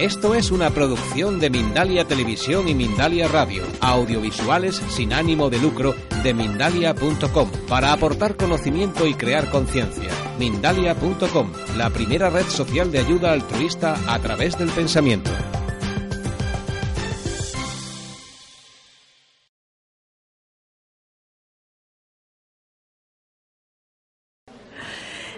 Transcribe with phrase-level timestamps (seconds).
[0.00, 5.94] Esto es una producción de Mindalia Televisión y Mindalia Radio, audiovisuales sin ánimo de lucro
[6.22, 10.10] de mindalia.com, para aportar conocimiento y crear conciencia.
[10.38, 15.30] Mindalia.com, la primera red social de ayuda altruista a través del pensamiento.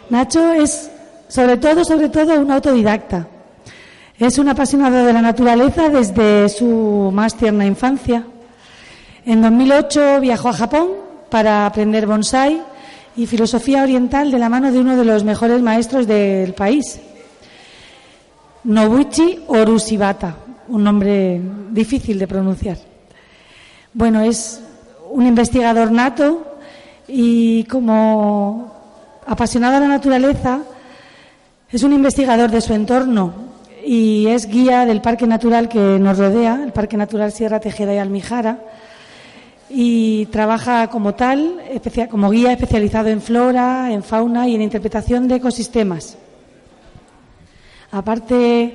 [0.08, 0.88] Nacho es,
[1.26, 3.31] sobre todo, sobre todo, un autodidacta.
[4.22, 8.24] Es un apasionado de la naturaleza desde su más tierna infancia.
[9.24, 10.90] En 2008 viajó a Japón
[11.28, 12.62] para aprender bonsai
[13.16, 17.00] y filosofía oriental de la mano de uno de los mejores maestros del país,
[18.62, 20.36] Nobuchi Orushibata,
[20.68, 21.40] un nombre
[21.72, 22.78] difícil de pronunciar.
[23.92, 24.60] Bueno, es
[25.10, 26.58] un investigador nato
[27.08, 28.72] y como
[29.26, 30.60] apasionado de la naturaleza,
[31.68, 33.50] es un investigador de su entorno
[33.84, 37.98] y es guía del parque natural que nos rodea, el Parque Natural Sierra Tejeda y
[37.98, 38.58] Almijara,
[39.68, 41.60] y trabaja como tal,
[42.10, 46.18] como guía especializado en flora, en fauna y en interpretación de ecosistemas.
[47.90, 48.74] Aparte,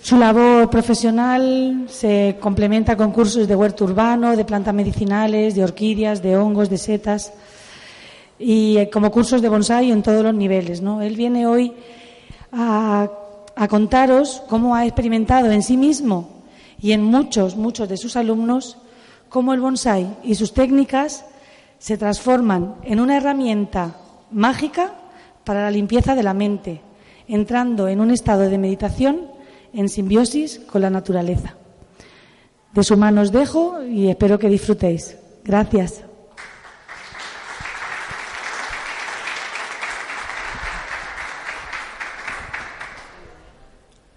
[0.00, 6.22] su labor profesional se complementa con cursos de huerto urbano, de plantas medicinales, de orquídeas,
[6.22, 7.32] de hongos, de setas
[8.38, 10.80] y eh, como cursos de bonsai en todos los niveles.
[10.80, 11.00] ¿no?
[11.00, 11.72] Él viene hoy
[12.52, 13.08] a,
[13.56, 16.42] a contaros cómo ha experimentado en sí mismo
[16.80, 18.78] y en muchos, muchos de sus alumnos
[19.28, 21.24] cómo el bonsai y sus técnicas
[21.78, 23.96] se transforman en una herramienta
[24.30, 24.94] mágica
[25.44, 26.80] para la limpieza de la mente,
[27.28, 29.22] entrando en un estado de meditación
[29.72, 31.56] en simbiosis con la naturaleza.
[32.72, 35.16] De su mano os dejo y espero que disfrutéis.
[35.44, 36.04] Gracias.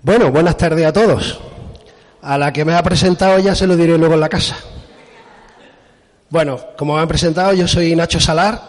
[0.08, 1.38] Bueno, buenas tardes a todos.
[2.22, 4.56] A la que me ha presentado ya se lo diré luego en la casa.
[6.30, 8.62] Bueno, como me han presentado, yo soy Nacho Salar.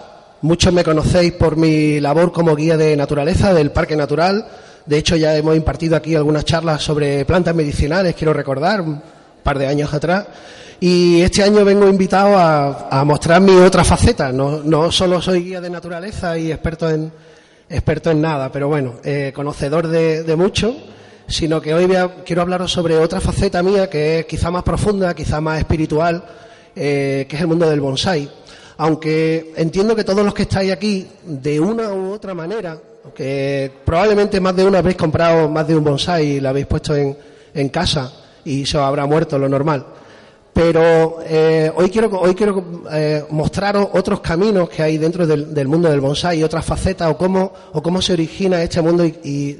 [0.43, 4.49] Muchos me conocéis por mi labor como guía de naturaleza del Parque Natural.
[4.84, 9.00] De hecho, ya hemos impartido aquí algunas charlas sobre plantas medicinales, quiero recordar, un
[9.44, 10.26] par de años atrás.
[10.81, 14.32] Y este año vengo invitado a, mostrar mi otra faceta.
[14.32, 17.12] No, no, solo soy guía de naturaleza y experto en,
[17.70, 20.75] experto en nada, pero bueno, eh, conocedor de, de mucho
[21.28, 21.87] sino que hoy
[22.25, 26.25] quiero hablaros sobre otra faceta mía que es quizá más profunda, quizá más espiritual,
[26.75, 28.28] eh, que es el mundo del bonsai.
[28.78, 32.78] Aunque entiendo que todos los que estáis aquí, de una u otra manera,
[33.15, 36.97] que probablemente más de uno habéis comprado más de un bonsai y lo habéis puesto
[36.97, 37.17] en,
[37.55, 38.11] en casa
[38.44, 39.84] y se os habrá muerto lo normal.
[40.58, 42.10] Pero eh, hoy quiero,
[42.91, 47.16] eh, mostraros otros caminos que hay dentro del, mundo del bonsai y otras facetas o
[47.16, 49.04] cómo, o cómo se origina este mundo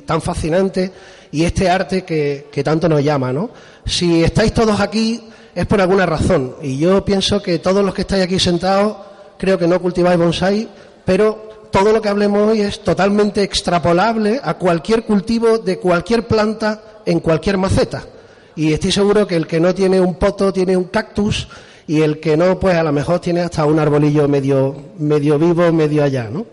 [0.05, 0.91] tan fascinante
[1.31, 3.33] y este arte que, tanto nos llama.
[3.33, 3.51] ¿no?
[3.87, 5.23] Si estáis todos aquí
[5.55, 8.97] es por alguna razón y yo pienso que todos los que estáis aquí sentados
[9.39, 10.69] creo que no cultiváis bonsai,
[11.05, 16.83] pero todo lo que hablemos hoy es totalmente extrapolable a cualquier cultivo de cualquier planta
[17.07, 18.03] en cualquier maceta
[18.59, 21.47] y estoy seguro que el que no tiene un poto tiene un cactus
[21.87, 25.73] y el que no, pues a lo mejor tiene hasta un arbolillo medio, medio vivo,
[25.73, 26.45] medio allá, ¿no?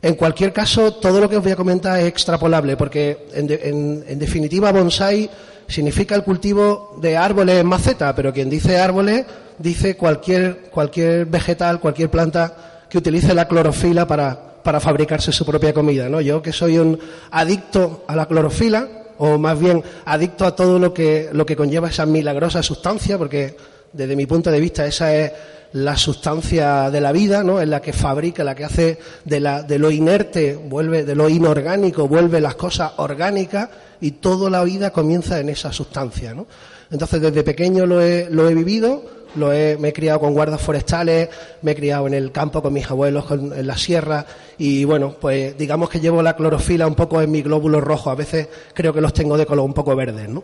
[0.00, 4.18] En cualquier caso, todo lo que os voy a comentar es extrapolable, porque en, en,
[4.18, 5.28] definitiva bonsai
[5.66, 9.26] significa el cultivo de árboles en maceta, pero quien dice árboles
[9.58, 15.74] dice cualquier, cualquier vegetal, cualquier planta que utilice la clorofila para, para fabricarse su propia
[15.74, 16.20] comida, ¿no?
[16.20, 16.96] Yo que soy un
[17.32, 21.88] adicto a la clorofila, o más bien adicto a todo lo que, lo que conlleva
[21.88, 23.56] esa milagrosa sustancia, porque
[23.92, 25.32] desde mi punto de vista esa es
[25.74, 27.60] la sustancia de la vida, ¿no?
[27.60, 31.28] Es la que fabrica, la que hace de, la, de lo inerte, vuelve, de lo
[31.28, 33.70] inorgánico, vuelve las cosas orgánicas
[34.00, 36.46] y toda la vida comienza en esa sustancia, ¿no?
[36.90, 39.04] Entonces desde pequeño lo he, lo he vivido,
[39.36, 41.28] lo he, me he criado con guardas forestales,
[41.62, 44.26] me he criado en el campo con mis abuelos, en la sierra,
[44.58, 48.14] y bueno, pues digamos que llevo la clorofila un poco en mi glóbulo rojo, a
[48.14, 50.42] veces creo que los tengo de color un poco verde, ¿no?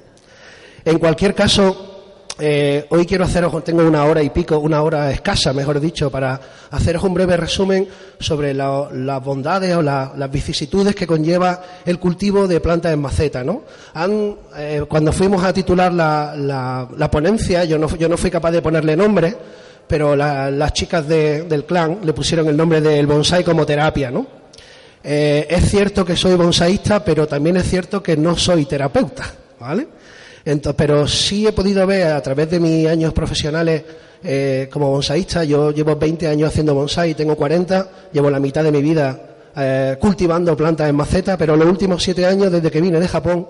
[0.85, 1.90] En cualquier caso,
[2.41, 6.41] eh, hoy quiero haceros, tengo una hora y pico, una hora escasa, mejor dicho, para
[6.71, 7.87] haceros un breve resumen
[8.19, 13.45] sobre las bondades o las vicisitudes que conlleva el cultivo de plantas en maceta.
[13.45, 13.63] ¿no?
[14.57, 19.37] Eh, cuando fuimos a titular la, ponencia, yo no, fui capaz de ponerle nombre,
[19.87, 24.11] pero las chicas del clan le pusieron el nombre del bonsai como terapia.
[24.11, 24.27] ¿no?
[25.05, 29.25] Eh, es cierto que soy bonsaísta, pero también es cierto que no soy terapeuta.
[29.59, 30.00] ¿vale?
[30.77, 33.83] Pero sí he podido ver a través de mis años profesionales
[34.23, 38.71] eh, como bonsaísta, yo llevo 20 años haciendo bonsai, tengo 40, llevo la mitad de
[38.71, 39.19] mi vida
[39.57, 43.49] eh, cultivando plantas en maceta, pero los últimos 7 años, desde que vine de Japón,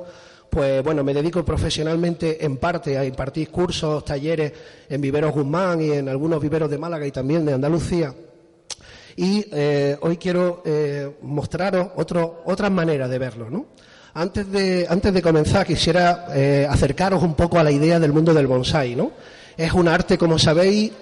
[0.48, 4.52] pues bueno, me dedico profesionalmente en parte a impartir cursos, talleres
[4.88, 8.14] en Viveros Guzmán y en algunos viveros de Málaga y también de Andalucía.
[9.16, 10.62] Y eh, hoy quiero
[11.22, 13.66] mostraros otro, otras maneras de verlo, ¿no?
[14.14, 18.34] Antes de, antes de comenzar, quisiera eh, acercaros un poco a la idea del mundo
[18.34, 19.12] del bonsai, ¿no?
[19.56, 20.92] Es un arte, como sabéis,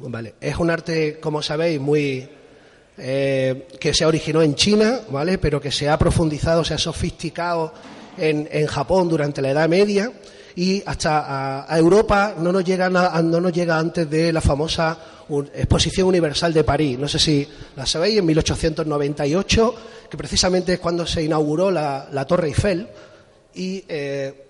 [0.00, 2.28] vale, es un arte, como sabéis, muy
[2.96, 5.38] eh, que se originó en China, ¿vale?
[5.38, 7.72] Pero que se ha profundizado, se ha sofisticado
[8.16, 10.12] en, en Japón durante la Edad Media
[10.58, 14.98] y hasta a, Europa no nos llega no nos llega antes de la famosa
[15.54, 16.98] Exposición Universal de París.
[16.98, 17.46] No sé si
[17.76, 19.74] la sabéis, en 1898,
[20.10, 22.88] que precisamente es cuando se inauguró la, Torre Eiffel
[23.54, 24.46] y eh,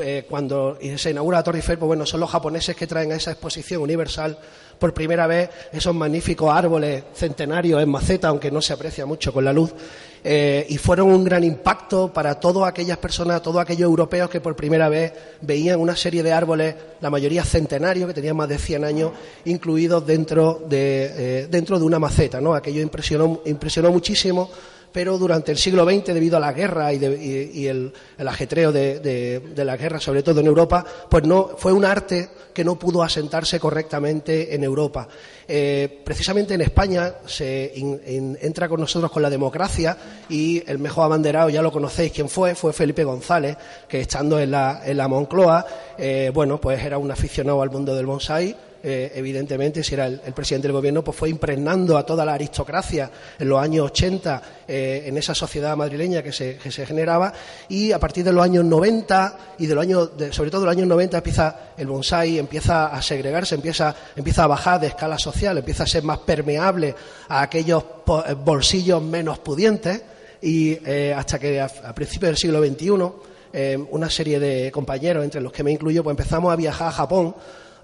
[0.00, 3.16] eh, cuando se inaugura la Torre Eiffel, pues bueno, son los japoneses que traen a
[3.16, 4.38] esa exposición universal
[4.78, 9.44] por primera vez esos magníficos árboles centenarios en maceta, aunque no se aprecia mucho con
[9.44, 9.74] la luz,
[10.24, 14.56] eh, y fueron un gran impacto para todas aquellas personas, todos aquellos europeos que por
[14.56, 18.84] primera vez veían una serie de árboles, la mayoría centenarios, que tenían más de 100
[18.84, 19.12] años,
[19.44, 22.40] incluidos dentro de, eh, dentro de una maceta.
[22.40, 22.54] ¿no?
[22.54, 24.50] Aquello impresionó, impresionó muchísimo
[24.92, 30.00] pero durante el siglo XX, debido a la guerra y, el, ajetreo de, la guerra,
[30.00, 34.64] sobre todo en Europa, pues no fue un arte que no pudo asentarse correctamente en
[34.64, 35.08] Europa.
[35.46, 39.96] Eh, precisamente en España se entra con nosotros con la democracia
[40.28, 43.56] y el mejor abanderado, ya lo conocéis quién fue, fue Felipe González,
[43.88, 45.64] que estando en la, en la Moncloa,
[45.96, 50.32] eh, bueno, pues era un aficionado al mundo del bonsai eh, evidentemente, si era el,
[50.32, 55.02] presidente del gobierno, pues fue impregnando a toda la aristocracia en los años 80 eh,
[55.06, 57.32] en esa sociedad madrileña que se, generaba
[57.68, 60.76] y a partir de los años 90 y de los años, sobre todo de los
[60.76, 65.58] años 90 empieza el bonsai, empieza a segregarse, empieza, empieza a bajar de escala social,
[65.58, 66.94] empieza a ser más permeable
[67.28, 70.02] a aquellos eh, bolsillos menos pudientes
[70.40, 70.78] y
[71.10, 75.64] hasta que a, a principios del siglo XXI una serie de compañeros, entre los que
[75.64, 77.34] me incluyo, pues empezamos a viajar a Japón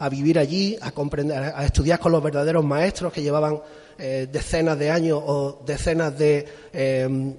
[0.05, 3.61] a vivir allí, a, comprender, a estudiar con los verdaderos maestros que llevaban
[3.99, 7.35] eh, decenas de años o decenas de eh,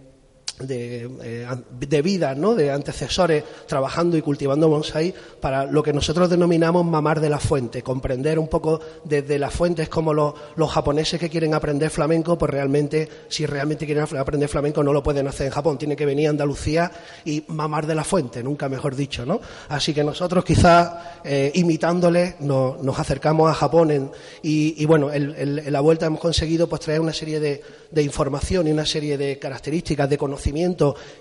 [0.60, 1.48] de, eh,
[1.80, 2.56] de vida, ¿no?
[2.56, 7.82] de antecesores trabajando y cultivando bonsai para lo que nosotros denominamos mamar de la fuente,
[7.84, 12.52] comprender un poco desde las fuentes como los, los japoneses que quieren aprender flamenco, pues
[12.52, 16.28] realmente, si realmente quieren aprender flamenco, no lo pueden hacer en Japón, tienen que venir
[16.28, 16.92] a Andalucía
[17.26, 19.42] y mamar de la fuente, nunca mejor dicho, ¿no?
[19.70, 20.94] Así que nosotros quizás
[21.24, 24.12] eh, imitándoles nos, nos, acercamos a Japón
[24.42, 27.62] y, y, bueno, en la vuelta hemos conseguido pues traer una serie de,
[27.92, 30.18] de información y una serie de características, de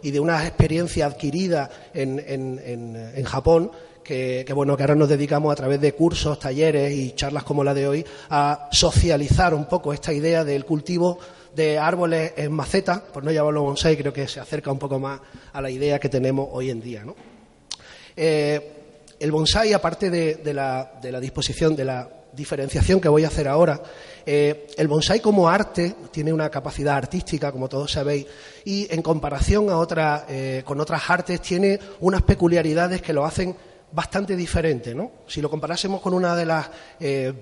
[0.02, 3.70] y de una experiencia adquirida en, en, Japón
[4.02, 7.72] que, bueno, que ahora nos dedicamos a través de cursos, talleres y charlas como la
[7.72, 11.18] de hoy a socializar un poco esta idea del cultivo
[11.54, 15.20] de árboles en maceta, por no llamarlo bonsai, creo que se acerca un poco más
[15.52, 17.04] a la idea que tenemos hoy en día.
[18.16, 18.72] Eh,
[19.20, 23.48] el bonsai, aparte de, la, de la disposición de la diferenciación que voy a hacer
[23.48, 23.80] ahora.
[24.26, 28.26] Eh, el bonsai como arte tiene una capacidad artística, como todos sabéis,
[28.64, 33.54] y en comparación a otra, eh, con otras artes tiene unas peculiaridades que lo hacen
[33.92, 34.94] bastante diferente.
[34.94, 35.10] ¿no?
[35.26, 36.68] Si lo comparásemos con una de las
[37.00, 37.32] eh,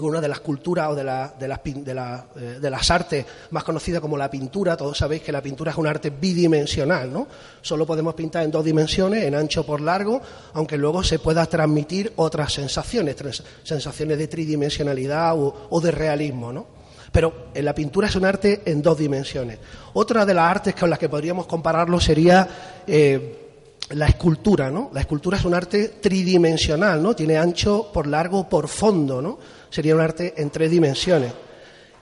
[0.00, 4.16] una de las culturas o de, de, las, eh, de, las artes más conocidas como
[4.16, 4.76] la pintura.
[4.76, 7.26] Todos sabéis que la pintura es un arte bidimensional, ¿no?
[7.60, 10.20] Solo podemos pintar en dos dimensiones, en ancho por largo,
[10.54, 13.16] aunque luego se pueda transmitir otras sensaciones,
[13.62, 16.66] sensaciones de tridimensionalidad o, de realismo, ¿no?
[17.12, 19.58] Pero en la pintura es un arte en dos dimensiones.
[19.92, 22.48] Otra de las artes con las que podríamos compararlo sería
[22.86, 23.42] eh,
[23.90, 24.90] la escultura, ¿no?
[24.94, 27.14] La escultura es un arte tridimensional, ¿no?
[27.14, 29.38] Tiene ancho por largo por fondo, ¿no?
[29.72, 31.32] Sería un arte en tres dimensiones.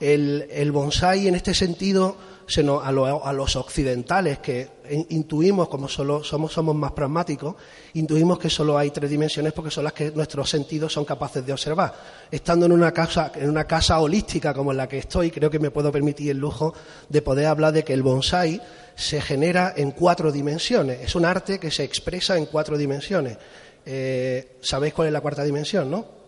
[0.01, 2.17] El, el bonsai, en este sentido,
[2.49, 4.69] se a, los occidentales que
[5.11, 7.55] intuimos, como solo somos, somos más pragmáticos,
[7.95, 11.53] intuimos que solo hay tres dimensiones porque son las que nuestros sentidos son capaces de
[11.53, 11.95] observar.
[12.29, 15.61] Estando en una casa, en una casa holística como en la que estoy, creo que
[15.61, 16.75] me puedo permitir el lujo
[17.09, 18.61] de poder hablar de que el bonsai
[18.97, 21.03] se genera en cuatro dimensiones.
[21.03, 23.39] Es un arte que se expresa en cuatro dimensiones.
[23.87, 26.20] Eh, ¿Sabéis cuál es la cuarta dimensión, no?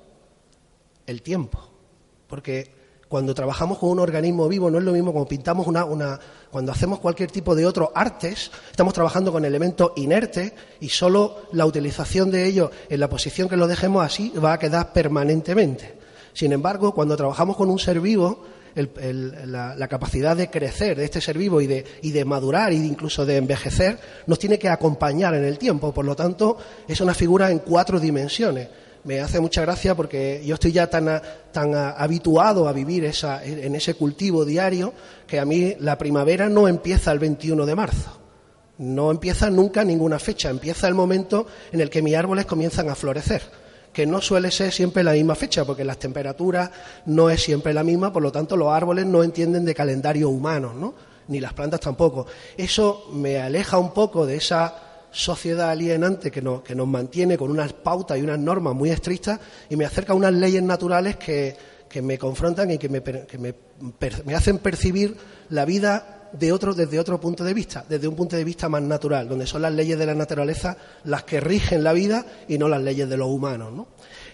[1.06, 1.58] El tiempo.
[2.26, 2.70] Porque
[3.08, 6.18] cuando trabajamos con un organismo vivo no es lo mismo como pintamos una, una,
[6.50, 11.66] cuando hacemos cualquier tipo de otro artes, estamos trabajando con elementos inertes y solo la
[11.66, 15.94] utilización de ellos en la posición que lo dejemos así va a quedar permanentemente.
[16.32, 18.44] Sin embargo, cuando trabajamos con un ser vivo,
[18.74, 23.26] la, capacidad de crecer de este ser vivo y de, y de madurar y incluso
[23.26, 25.92] de envejecer nos tiene que acompañar en el tiempo.
[25.92, 26.56] Por lo tanto,
[26.88, 28.68] es una figura en cuatro dimensiones.
[29.04, 33.74] Me hace mucha gracia porque yo estoy ya tan, tan habituado a vivir esa, en
[33.74, 34.92] ese cultivo diario
[35.26, 38.10] que a mí la primavera no empieza el 21 de marzo
[38.78, 42.94] No empieza nunca ninguna fecha, empieza el momento en el que mis árboles comienzan a
[42.94, 43.42] florecer,
[43.92, 46.70] que no suele ser siempre la misma fecha, porque las temperaturas
[47.06, 50.72] no es siempre la misma, por lo tanto los árboles no entienden de calendario humano,
[50.74, 50.94] ¿no?
[51.28, 52.26] ni las plantas tampoco.
[52.56, 57.50] Eso me aleja un poco de esa sociedad alienante que nos, que nos mantiene con
[57.50, 59.38] unas pautas y unas normas muy estrictas
[59.70, 61.56] y me acerca a unas leyes naturales que,
[61.88, 63.54] que me confrontan y que, me, que me,
[64.24, 65.14] me, hacen percibir
[65.50, 68.82] la vida de otro, desde otro punto de vista, desde un punto de vista más
[68.82, 72.68] natural, donde son las leyes de la naturaleza las que rigen la vida y no
[72.68, 73.72] las leyes de los humanos.
[73.74, 73.88] ¿no?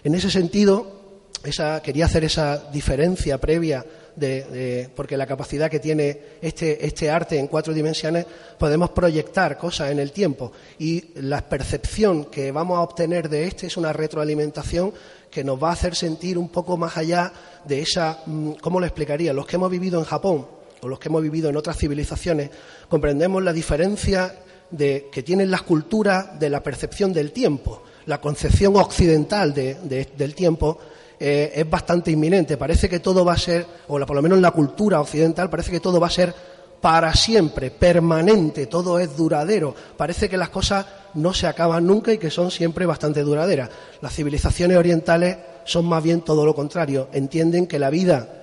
[0.05, 0.99] En ese sentido,
[1.43, 3.85] esa, quería hacer esa diferencia previa
[4.19, 8.25] de, porque la capacidad que tiene este, este, arte en cuatro dimensiones,
[8.57, 13.67] podemos proyectar cosas en el tiempo y la percepción que vamos a obtener de este
[13.67, 14.93] es una retroalimentación
[15.31, 17.31] que nos va a hacer sentir un poco más allá
[17.65, 19.33] de esa, mm, ¿cómo lo explicaría?
[19.33, 20.47] Los que hemos vivido en Japón
[20.81, 22.49] o los que hemos vivido en otras civilizaciones,
[22.87, 24.33] comprendemos la diferencia
[24.71, 27.83] de, que tienen las culturas de la percepción del tiempo.
[28.05, 30.79] La concepción occidental del tiempo
[31.19, 32.57] eh, es bastante inminente.
[32.57, 35.71] Parece que todo va a ser, o por lo menos en la cultura occidental, parece
[35.71, 36.33] que todo va a ser
[36.81, 39.75] para siempre, permanente, todo es duradero.
[39.97, 40.85] Parece que las cosas
[41.15, 43.69] no se acaban nunca y que son siempre bastante duraderas.
[44.01, 47.09] Las civilizaciones orientales son más bien todo lo contrario.
[47.11, 48.35] Entienden que la vida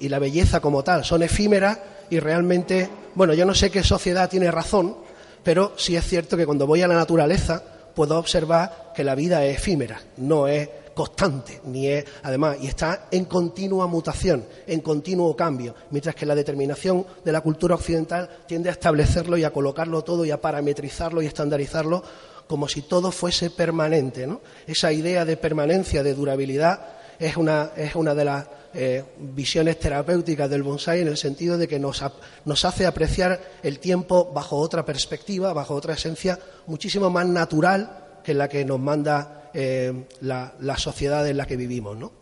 [0.00, 1.78] y la belleza como tal son efímeras
[2.10, 4.96] y realmente, bueno, yo no sé qué sociedad tiene razón,
[5.42, 7.62] pero sí es cierto que cuando voy a la naturaleza
[7.94, 13.08] puedo observar que la vida es efímera, no es constante, ni es, además, y está
[13.10, 18.68] en continua mutación, en continuo cambio, mientras que la determinación de la cultura occidental tiende
[18.68, 22.02] a establecerlo y a colocarlo todo y a parametrizarlo y estandarizarlo
[22.46, 24.26] como si todo fuese permanente.
[24.26, 24.40] ¿no?
[24.66, 26.80] Esa idea de permanencia, de durabilidad,
[27.18, 31.68] es una, es una de las eh, visiones terapéuticas del bonsai en el sentido de
[31.68, 32.04] que nos,
[32.44, 38.34] nos, hace apreciar el tiempo bajo otra perspectiva, bajo otra esencia, muchísimo más natural que
[38.34, 41.96] la que nos manda eh, la, sociedad en la que vivimos.
[41.96, 42.12] ¿no?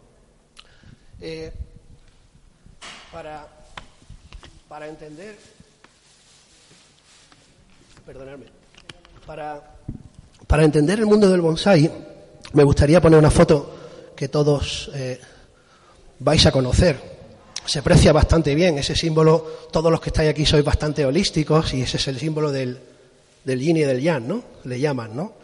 [1.20, 1.50] Eh,
[3.10, 3.46] para,
[4.68, 5.36] para entender,
[8.04, 8.46] perdonadme,
[9.26, 9.62] para,
[10.46, 11.90] para entender el mundo del bonsai,
[12.52, 13.78] me gustaría poner una foto
[14.14, 15.18] que todos eh,
[16.18, 17.12] vais a conocer.
[17.64, 21.82] Se aprecia bastante bien ese símbolo, todos los que estáis aquí sois bastante holísticos y
[21.82, 22.78] ese es el símbolo del,
[23.44, 24.42] del yin y del yang, ¿no?
[24.64, 25.34] Le llaman, ¿no?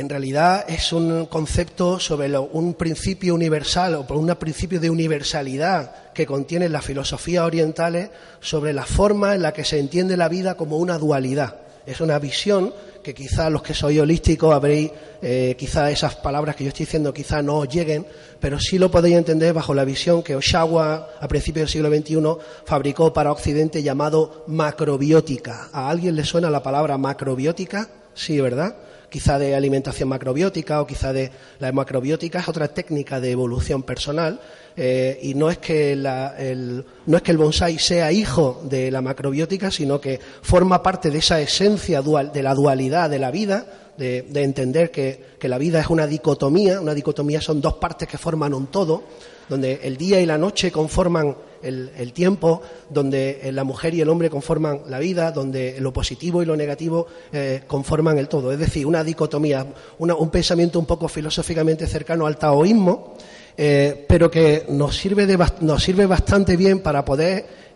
[0.00, 6.12] En realidad es un concepto sobre un principio universal o por un principio de universalidad
[6.12, 8.10] que contiene las filosofías orientales
[8.40, 11.56] sobre la forma en la que se entiende la vida como una dualidad.
[11.86, 14.90] Es una visión que quizá los que sois holísticos habréis,
[15.22, 18.04] eh, quizá esas palabras que yo estoy diciendo quizá no os lleguen,
[18.40, 22.44] pero sí lo podéis entender bajo la visión que Oshawa a principios del siglo XXI
[22.64, 25.68] fabricó para Occidente llamado macrobiótica.
[25.72, 27.88] ¿A alguien le suena la palabra macrobiótica?
[28.12, 28.74] Sí, ¿verdad?
[29.08, 34.40] Quizá de alimentación macrobiótica o quizá de la macrobiótica es otra técnica de evolución personal
[34.76, 39.00] eh, y no es que el, no es que el bonsai sea hijo de la
[39.00, 43.66] macrobiótica sino que forma parte de esa esencia dual, de la dualidad de la vida
[43.96, 48.18] de, entender que, que la vida es una dicotomía una dicotomía son dos partes que
[48.18, 49.04] forman un todo
[49.48, 54.08] donde el día y la noche conforman el, tiempo, donde eh, la mujer y el
[54.08, 58.52] hombre conforman la vida, donde lo positivo y lo negativo eh, conforman el todo.
[58.52, 59.66] Es decir, una dicotomía,
[59.98, 63.14] un pensamiento un poco filosóficamente cercano al taoísmo,
[63.56, 65.26] eh, pero que nos sirve,
[65.60, 67.66] nos sirve bastante bien para poder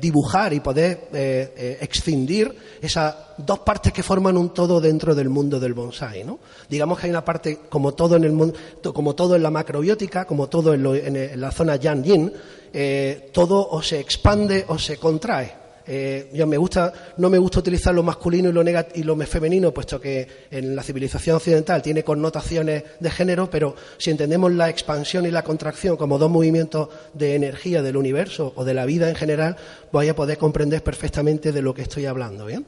[0.00, 1.08] dibujar y poder
[1.80, 6.22] excindir esas dos partes que forman un todo dentro del mundo del bonsai.
[6.22, 6.38] ¿no?
[6.68, 8.56] Digamos que hay una parte, como todo en el mundo,
[8.94, 12.32] como todo en la macrobiótica, como todo en, en la zona yang yin,
[12.72, 15.61] eh, todo o se expande o se contrae.
[15.86, 18.62] Eh, yo me gusta, no me gusta utilizar lo masculino y lo,
[18.94, 24.10] y lo femenino, puesto que en la civilización occidental tiene connotaciones de género, pero si
[24.10, 28.74] entendemos la expansión y la contracción como dos movimientos de energía del universo o de
[28.74, 29.56] la vida en general,
[29.90, 32.46] voy a poder comprender perfectamente de lo que estoy hablando.
[32.46, 32.64] ¿bien?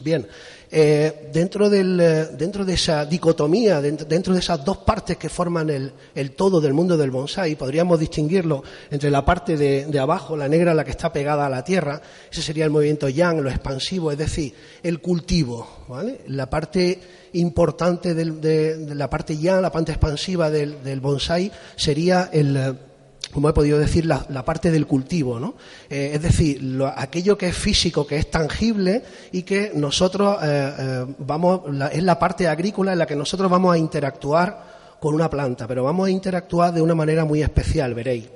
[0.00, 0.26] Bien,
[0.72, 5.68] eh, dentro, del, eh, dentro, de esa dicotomía, dentro, de esas dos partes que forman
[5.68, 10.48] el, el, todo del mundo del bonsai, podríamos distinguirlo entre la parte de, abajo, la
[10.48, 12.00] negra, la que está pegada a la tierra,
[12.30, 16.20] ese sería el movimiento yang, lo expansivo, es decir, el cultivo, ¿vale?
[16.28, 17.00] La parte
[17.32, 22.89] importante de, la parte yang, la parte expansiva del, del bonsai, sería el
[23.32, 25.54] como he podido decir, la, parte del cultivo, ¿no?
[25.88, 26.60] Eh, es decir,
[26.96, 32.18] aquello que es físico, que es tangible y que nosotros eh, eh, vamos, es la
[32.18, 36.10] parte agrícola en la que nosotros vamos a interactuar con una planta, pero vamos a
[36.10, 38.28] interactuar de una manera muy especial, veréis.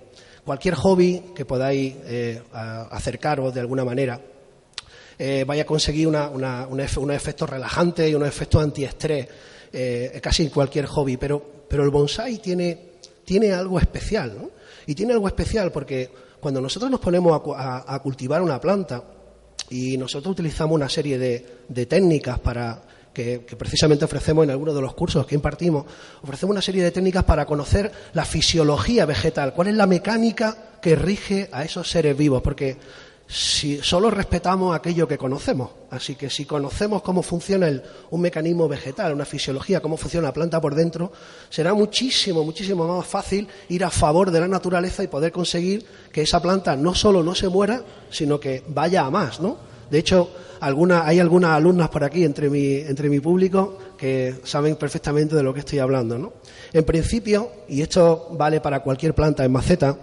[0.45, 1.95] Cualquier hobby que podáis
[2.53, 4.21] acercaros de alguna manera,
[5.47, 9.27] vaya a conseguir una, una, unos efectos relajantes y unos efectos antiestrés,
[10.21, 11.17] casi cualquier hobby.
[11.17, 12.79] Pero, pero el bonsai tiene,
[13.25, 14.51] tiene algo especial, ¿no?
[14.87, 16.11] Y tiene algo especial porque
[16.41, 19.03] cuando nosotros nos ponemos a, cultivar una planta
[19.71, 24.95] y nosotros utilizamos una serie de, técnicas para que, precisamente ofrecemos en algunos de los
[24.95, 25.87] cursos que impartimos,
[26.23, 30.97] ofrecemos una serie de técnicas para conocer la fisiología vegetal, cuál es la mecánica que
[30.97, 32.77] rige a esos seres vivos, porque
[33.35, 35.71] si solo respetamos aquello que conocemos.
[35.91, 37.69] Así que si conocemos cómo funciona
[38.11, 41.11] un mecanismo vegetal, una fisiología, cómo funciona la planta por dentro,
[41.51, 46.23] será muchísimo, muchísimo más fácil ir a favor de la naturaleza y poder conseguir que
[46.23, 49.57] esa planta no solo no se muera, sino que vaya a más, ¿no?
[49.91, 55.35] De hecho, hay algunas alumnas por aquí entre mi, entre mi público que saben perfectamente
[55.35, 56.35] de lo que estoy hablando, ¿no?
[56.73, 59.99] En principio, y esto vale para cualquier planta en maceta,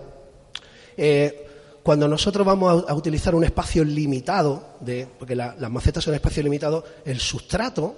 [0.98, 1.41] eh,
[1.84, 6.84] cuando nosotros vamos a, utilizar un espacio limitado, de, porque las macetas son espacios limitados,
[7.06, 7.96] el sustrato,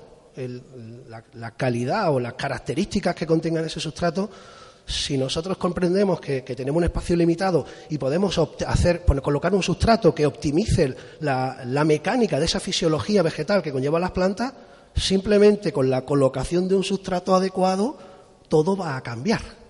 [1.33, 4.29] la, calidad o las características que contengan ese sustrato,
[4.85, 8.37] si nosotros comprendemos que, tenemos un espacio limitado y podemos
[8.67, 14.11] hacer, colocar un sustrato que optimice la mecánica de esa fisiología vegetal que conlleva las
[14.11, 14.53] plantas,
[14.95, 17.97] simplemente con la colocación de un sustrato adecuado,
[18.47, 19.62] todo va a cambiar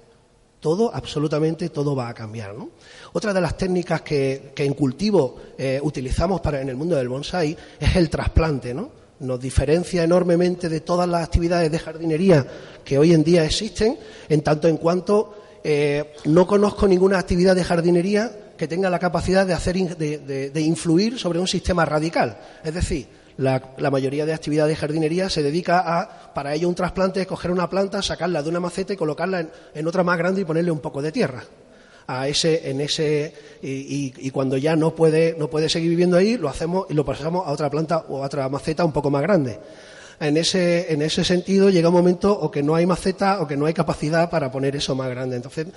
[0.63, 2.55] todo, absolutamente todo va a cambiar.
[2.55, 2.70] ¿no?
[3.12, 7.55] Otra de las técnicas que, en cultivo eh, utilizamos para, en el mundo del bonsai
[7.77, 8.74] es el trasplante.
[8.74, 8.89] ¿no?
[9.20, 12.48] Nos diferencia enormemente de todas las actividades de jardinería
[12.86, 17.65] que hoy en día existen, en tanto en cuanto eh, no conozco ninguna actividad de
[17.65, 22.38] jardinería que tenga la capacidad de, hacer, de influir sobre un sistema radical.
[22.63, 27.22] Es decir, la, mayoría de actividades de jardinería se dedica a, para ello, un trasplante
[27.22, 30.46] es coger una planta, sacarla de una maceta y colocarla en, otra más grande y
[30.46, 31.44] ponerle un poco de tierra.
[32.06, 36.50] A ese, en ese, y, cuando ya no puede, no puede seguir viviendo ahí, lo
[36.50, 39.60] hacemos y lo pasamos a otra planta o a otra maceta un poco más grande.
[40.20, 43.58] En ese, en ese sentido llega un momento o que no hay maceta o que
[43.58, 45.38] no hay capacidad para poner eso más grande.
[45.38, 45.67] Entonces,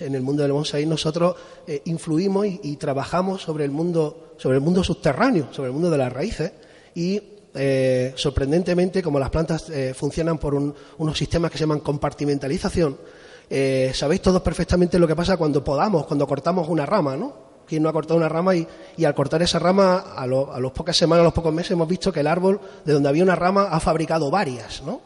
[0.00, 4.62] en el mundo del bonsai nosotros eh, influimos y, trabajamos sobre el mundo, sobre el
[4.62, 6.52] mundo subterráneo, sobre el mundo de las raíces
[6.94, 7.20] y
[7.54, 12.98] eh, sorprendentemente, como las plantas eh, funcionan por unos sistemas que se llaman compartimentalización,
[13.48, 17.44] eh, sabéis todos perfectamente lo que pasa cuando podamos, cuando cortamos una rama, ¿no?
[17.66, 18.66] ¿Quién no ha cortado una rama y,
[19.04, 22.12] al cortar esa rama, a, a las pocas semanas, a los pocos meses, hemos visto
[22.12, 25.00] que el árbol, de donde había una rama, ha fabricado varias, ¿no?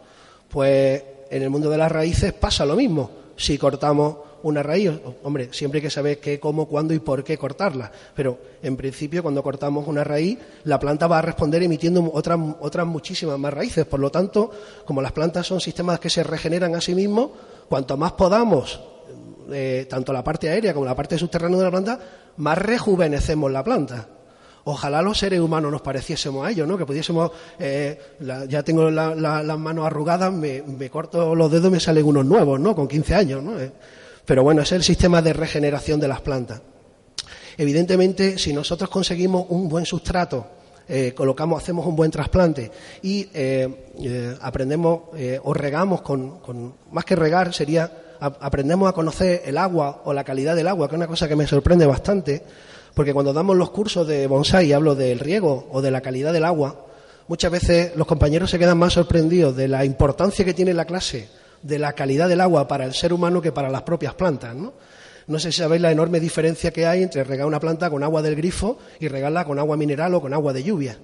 [0.48, 3.11] Pues en el mundo de las raíces pasa lo mismo.
[3.37, 7.37] Si cortamos una raíz, hombre, siempre hay que saber qué, cómo, cuándo y por qué
[7.37, 7.90] cortarla.
[8.14, 12.87] Pero en principio, cuando cortamos una raíz, la planta va a responder emitiendo otras, otras
[12.87, 13.87] muchísimas más raíces.
[13.87, 14.51] Por lo tanto,
[14.85, 17.31] como las plantas son sistemas que se regeneran a sí mismos,
[17.68, 18.81] cuanto más podamos,
[19.51, 22.01] eh, tanto la parte aérea como la parte subterránea de la planta,
[22.37, 24.09] más rejuvenecemos la planta.
[24.64, 26.77] Ojalá los seres humanos nos pareciésemos a ellos, ¿no?
[26.77, 32.05] Que pudiésemos, eh, ya tengo las manos arrugadas, me, corto los dedos y me salen
[32.05, 32.74] unos nuevos, ¿no?
[32.74, 33.59] Con 15 años, ¿no?
[33.59, 33.72] Eh,
[34.29, 36.61] pero bueno, es el sistema de regeneración de las plantas.
[37.57, 40.47] Evidentemente, si nosotros conseguimos un buen sustrato,
[40.87, 45.01] eh, colocamos, hacemos un buen trasplante y eh, eh, aprendemos
[45.43, 50.55] o regamos con, más que regar sería aprendemos a conocer el agua o la calidad
[50.55, 52.43] del agua, que es una cosa que me sorprende bastante,
[52.93, 56.45] porque cuando damos los cursos de bonsai hablo del riego o de la calidad del
[56.45, 56.85] agua,
[57.29, 61.29] muchas veces los compañeros se quedan más sorprendidos de la importancia que tiene la clase
[61.62, 64.75] de la calidad del agua para el ser humano que para las propias plantas, ¿no?
[65.29, 68.23] No sé si sabéis la enorme diferencia que hay entre regar una planta con agua
[68.23, 70.99] del grifo y regarla con agua mineral o con agua de lluvia.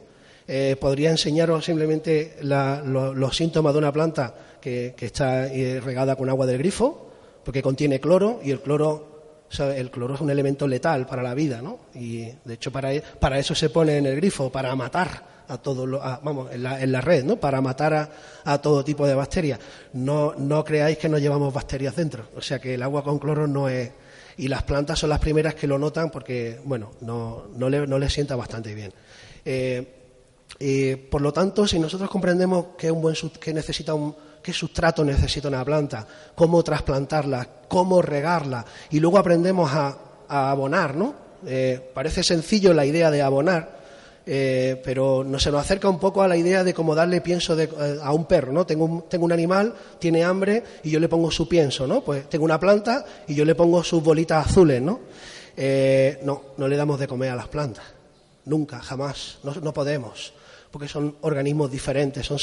[0.49, 6.47] Eh, podría enseñaros simplemente los síntomas de una planta que, está eh, regada con agua
[6.47, 7.11] del grifo,
[7.45, 11.61] porque contiene cloro y el cloro, el cloro es un elemento letal para la vida,
[11.61, 11.81] ¿no?
[11.95, 15.87] Y de hecho para, para eso se pone en el grifo, para matar a todo
[15.87, 17.37] lo, vamos, en la, en la, red, ¿no?
[17.37, 18.11] Para matar
[18.45, 19.59] a, todo tipo de bacterias.
[19.93, 22.29] No, no creáis que no llevamos bacterias dentro.
[22.37, 23.91] O sea que el agua con cloro no es.
[24.37, 27.99] Y las plantas son las primeras que lo notan porque, bueno, no, no, le, no
[27.99, 28.93] les sienta bastante bien.
[30.59, 35.05] Eh, por lo tanto, si nosotros comprendemos que, un buen, que necesita un, qué sustrato
[35.05, 41.15] necesita una planta, cómo trasplantarla, cómo regarla, y luego aprendemos a, abonar, ¿no?
[41.47, 43.84] Eh, parece sencillo la idea de abonar,
[44.27, 47.59] eh, pero no se nos acerca un poco a la idea de cómo darle pienso
[47.61, 47.69] eh,
[48.03, 48.65] a un perro, ¿no?
[48.65, 52.03] Tengo un, tengo un animal, tiene hambre y yo le pongo su pienso, ¿no?
[52.03, 55.01] Pues tengo una planta y yo le pongo sus bolitas azules, ¿no?
[55.57, 57.85] Eh, no, no le damos de comer a las plantas,
[58.47, 60.33] nunca, jamás, no, podemos,
[60.71, 62.39] porque son organismos diferentes, son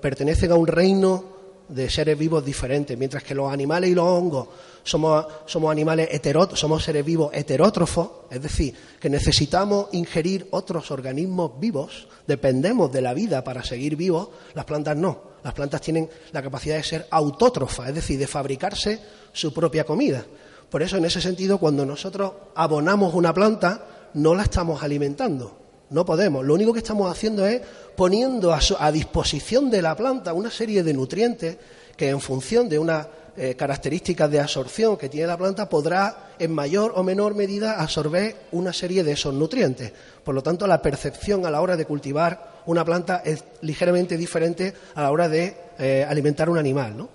[0.00, 1.36] pertenecen a un reino
[1.68, 4.48] de seres vivos diferentes, mientras que los animales y los hongos
[4.86, 11.58] somos, somos animales heterótrofos, somos seres vivos heterótrofos, es decir, que necesitamos ingerir otros organismos
[11.58, 15.36] vivos, dependemos de la vida para seguir vivos, las plantas no.
[15.42, 19.00] Las plantas tienen la capacidad de ser autótrofas, es decir, de fabricarse
[19.32, 20.24] su propia comida.
[20.70, 25.56] Por eso, en ese sentido, cuando nosotros abonamos una planta, no la estamos alimentando,
[25.90, 26.44] no podemos.
[26.44, 27.60] Lo único que estamos haciendo es
[27.96, 31.56] poniendo a, disposición de la planta una serie de nutrientes
[31.96, 36.52] que en función de unas eh, características de absorción que tiene la planta podrá en
[36.52, 39.92] mayor o menor medida absorber una serie de esos nutrientes.
[40.24, 44.72] Por lo tanto, la percepción a la hora de cultivar una planta es ligeramente diferente
[44.94, 47.08] a la hora de eh, alimentar un animal.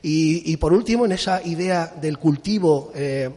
[0.00, 3.28] Y, por último, en esa idea del cultivo eh,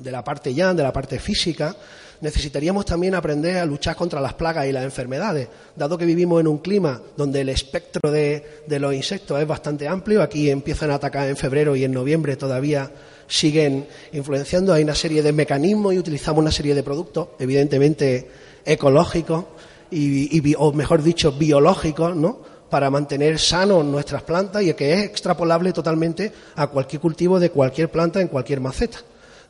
[0.00, 1.76] de la parte ya, de la parte física,
[2.20, 5.48] necesitaríamos también aprender a luchar contra las plagas y las enfermedades.
[5.76, 10.22] Dado que vivimos en un clima donde el espectro de, los insectos es bastante amplio,
[10.22, 12.90] aquí empiezan a atacar en febrero y en noviembre todavía
[13.26, 14.72] siguen influenciando.
[14.72, 18.28] Hay una serie de mecanismos y utilizamos una serie de productos, evidentemente
[18.64, 19.44] ecológicos,
[19.92, 22.50] y, o mejor dicho, biológicos, ¿no?
[22.70, 27.90] para mantener sanos nuestras plantas y que es extrapolable totalmente a cualquier cultivo de cualquier
[27.90, 28.98] planta en cualquier maceta.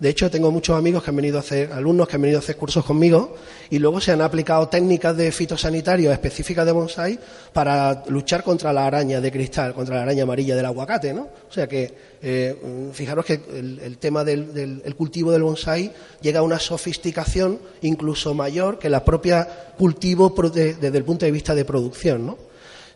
[0.00, 2.42] De hecho, tengo muchos amigos que han venido a hacer, alumnos que han venido a
[2.42, 3.36] hacer cursos conmigo
[3.68, 7.18] y luego se han aplicado técnicas de fitosanitario específicas de bonsai
[7.52, 11.28] para luchar contra la araña de cristal, contra la araña amarilla del aguacate, ¿no?
[11.46, 12.56] O sea que, eh,
[12.94, 18.88] fijaros que el, tema del, cultivo del bonsai llega a una sofisticación incluso mayor que
[18.88, 22.38] la propia cultivo desde el punto de vista de producción, ¿no?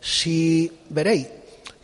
[0.01, 1.27] Si veréis,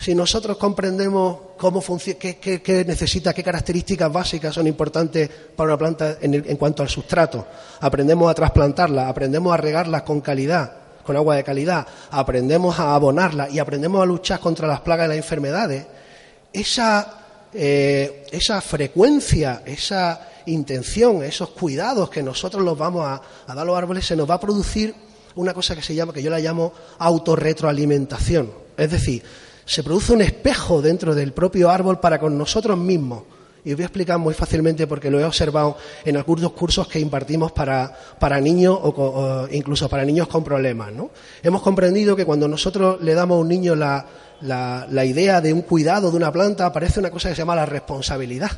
[0.02, 6.18] si nosotros comprendemos cómo funciona, qué, necesita, qué características básicas son importantes para una planta
[6.20, 7.46] en, cuanto al sustrato,
[7.80, 13.48] aprendemos a trasplantarla, aprendemos a regarla con calidad, con agua de calidad, aprendemos a abonarla
[13.48, 15.86] y aprendemos a luchar contra las plagas y las enfermedades,
[16.52, 17.20] esa,
[17.54, 23.66] eh, esa frecuencia, esa intención, esos cuidados que nosotros los vamos a, a dar a
[23.66, 24.96] los árboles, se nos va a producir
[25.36, 28.52] una cosa que se llama, que yo la llamo autorretroalimentación.
[28.76, 29.22] Es decir,
[29.72, 33.24] se produce un espejo dentro del propio árbol para con nosotros mismos.
[33.64, 37.00] Y os voy a explicar muy fácilmente porque lo he observado en algunos cursos que
[37.00, 37.96] impartimos para,
[38.42, 40.92] niños o, incluso para niños con problemas.
[40.92, 41.12] ¿no?
[41.42, 44.06] Hemos comprendido que cuando nosotros le damos a un niño la,
[44.42, 47.66] la, idea de un cuidado de una planta, aparece una cosa que se llama la
[47.66, 48.52] responsabilidad.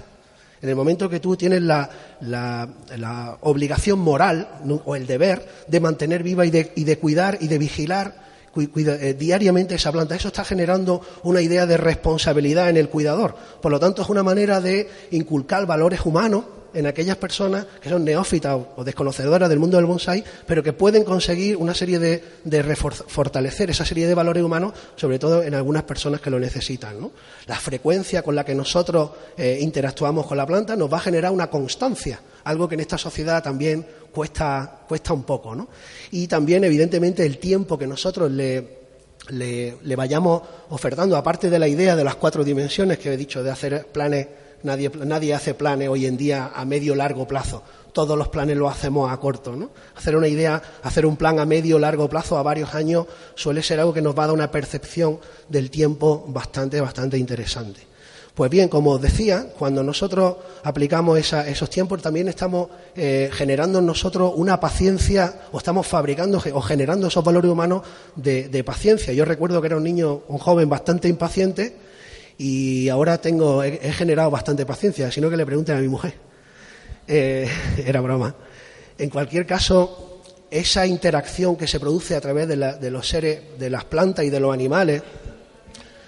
[0.64, 4.48] En el momento que tú tienes la, la obligación moral
[4.84, 8.24] o el deber de mantener viva y de, y de cuidar y de vigilar
[8.56, 10.16] eh, diariamente esa planta.
[10.16, 13.36] Eso está generando una idea de responsabilidad en el cuidador.
[13.62, 18.04] Por lo tanto, es una manera de inculcar valores humanos en aquellas personas que son
[18.04, 22.76] neófitas o desconocedoras del mundo del bonsai, pero que pueden conseguir una serie de, de
[22.76, 27.12] fortalecer esa serie de valores humanos, sobre todo en algunas personas que lo necesitan.
[27.48, 31.32] La frecuencia con la que nosotros eh, interactuamos con la planta nos va a generar
[31.32, 35.68] una constancia, algo que en esta sociedad también cuesta, cuesta un poco, ¿no?
[36.12, 38.84] Y también, evidentemente, el tiempo que nosotros le,
[39.30, 43.52] le, vayamos ofertando, aparte de la idea de las cuatro dimensiones que he dicho, de
[43.52, 44.28] hacer planes,
[44.64, 47.64] nadie, nadie hace planes hoy en día a medio largo plazo.
[47.92, 49.70] Todos los planes los hacemos a corto, ¿no?
[49.96, 53.80] Hacer una idea, hacer un plan a medio largo plazo, a varios años, suele ser
[53.80, 57.94] algo que nos va a dar una percepción del tiempo bastante, bastante interesante.
[58.34, 63.86] Pues bien, como os decía, cuando nosotros aplicamos esos tiempos, también estamos eh, generando en
[63.86, 67.84] nosotros una paciencia, o estamos fabricando o generando esos valores humanos
[68.16, 69.14] de, paciencia.
[69.14, 71.78] Yo recuerdo que era un niño, un joven bastante impaciente,
[72.38, 76.14] y ahora tengo, he, generado bastante paciencia, sino que le pregunten a mi mujer.
[77.08, 77.48] Eh,
[77.86, 78.36] era broma.
[78.98, 83.70] En cualquier caso, esa interacción que se produce a través de, de los seres, de
[83.70, 85.02] las plantas y de los animales,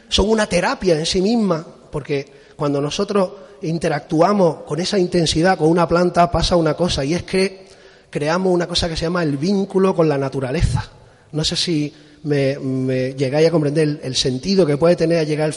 [0.07, 5.87] son una terapia en sí misma porque cuando nosotros interactuamos con esa intensidad con una
[5.87, 7.65] planta pasa una cosa y es que
[8.09, 10.89] creamos una cosa que se llama el vínculo con la naturaleza.
[11.31, 11.93] No sé si
[12.25, 15.53] me, llegáis a comprender el, sentido que puede tener a llegar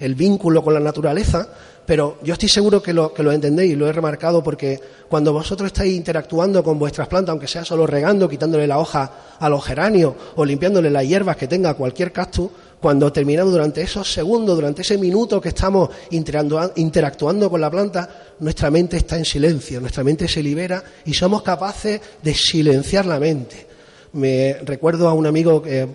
[0.00, 1.48] el, vínculo con la naturaleza,
[1.86, 5.32] pero yo estoy seguro que lo, que lo entendéis y lo he remarcado porque cuando
[5.32, 9.64] vosotros estáis interactuando con vuestras plantas, aunque sea solo regando, quitándole la hoja a los
[9.64, 14.82] geranios o limpiándole las hierbas que tenga cualquier cactus, cuando terminamos durante esos segundos, durante
[14.82, 20.26] ese minuto que estamos interactuando con la planta, nuestra mente está en silencio, nuestra mente
[20.26, 23.73] se libera y somos capaces de silenciar la mente.
[24.14, 25.86] Me recuerdo a un amigo, eh,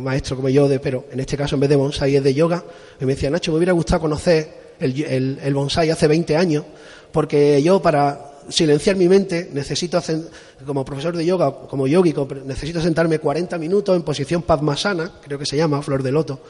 [0.00, 2.64] maestro como yo, de, pero en este caso en vez de bonsai es de yoga,
[3.00, 6.64] me decía, Nacho, me hubiera gustado conocer el, el bonsai hace 20 años,
[7.12, 10.00] porque yo para silenciar mi mente, necesito
[10.66, 12.14] como profesor de yoga, como yogi,
[12.44, 16.40] necesito sentarme 40 minutos en posición padmasana, creo que se llama, flor de loto,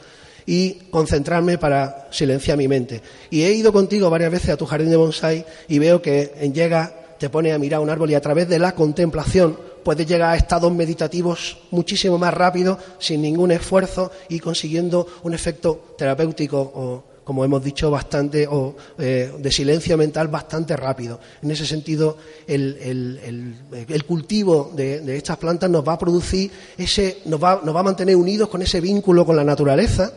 [0.47, 3.03] y concentrarme para silenciar mi mente.
[3.31, 6.55] Y he ido contigo varias veces a tu jardín de bonsai y veo que en
[6.55, 10.31] llega te pone a mirar un árbol y a través de la contemplación puedes llegar
[10.31, 17.05] a estados meditativos muchísimo más rápido, sin ningún esfuerzo y consiguiendo un efecto terapéutico o,
[17.25, 21.21] como hemos dicho, bastante, o eh, de silencio mental bastante rápido.
[21.43, 27.61] En ese sentido, el, cultivo de, estas plantas nos va a producir ese, nos va,
[27.62, 30.11] nos va a mantener unidos con ese vínculo con la naturaleza.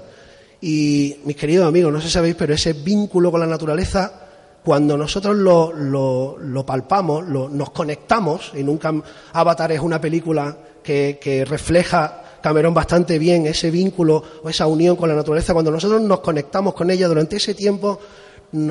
[0.62, 4.31] Y mis queridos amigos, no sé si sabéis, pero ese vínculo con la naturaleza
[4.64, 8.94] cuando nosotros lo, lo, palpamos, nos conectamos, y nunca
[9.34, 15.10] Avatar es una película que, refleja Camerón bastante bien ese vínculo o esa unión con
[15.10, 18.00] la naturaleza, cuando nosotros nos conectamos con ella durante ese tiempo,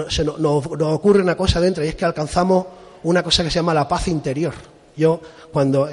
[0.09, 2.66] se nos, ocurre una cosa dentro y es que alcanzamos
[3.03, 4.55] una cosa que se llama la paz interior.
[4.96, 5.20] Yo,
[5.53, 5.88] cuando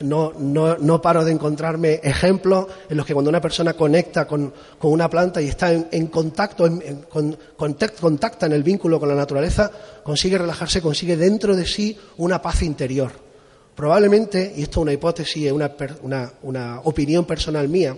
[0.00, 4.52] no, no, no, paro de encontrarme ejemplos en los que cuando una persona conecta con,
[4.82, 7.04] una planta y está en, contacto, en,
[8.00, 9.70] contacta en el vínculo con la naturaleza,
[10.02, 13.12] consigue relajarse, consigue dentro de sí una paz interior.
[13.74, 15.70] Probablemente, y esto es una hipótesis, es una,
[16.02, 17.96] una, una opinión personal mía,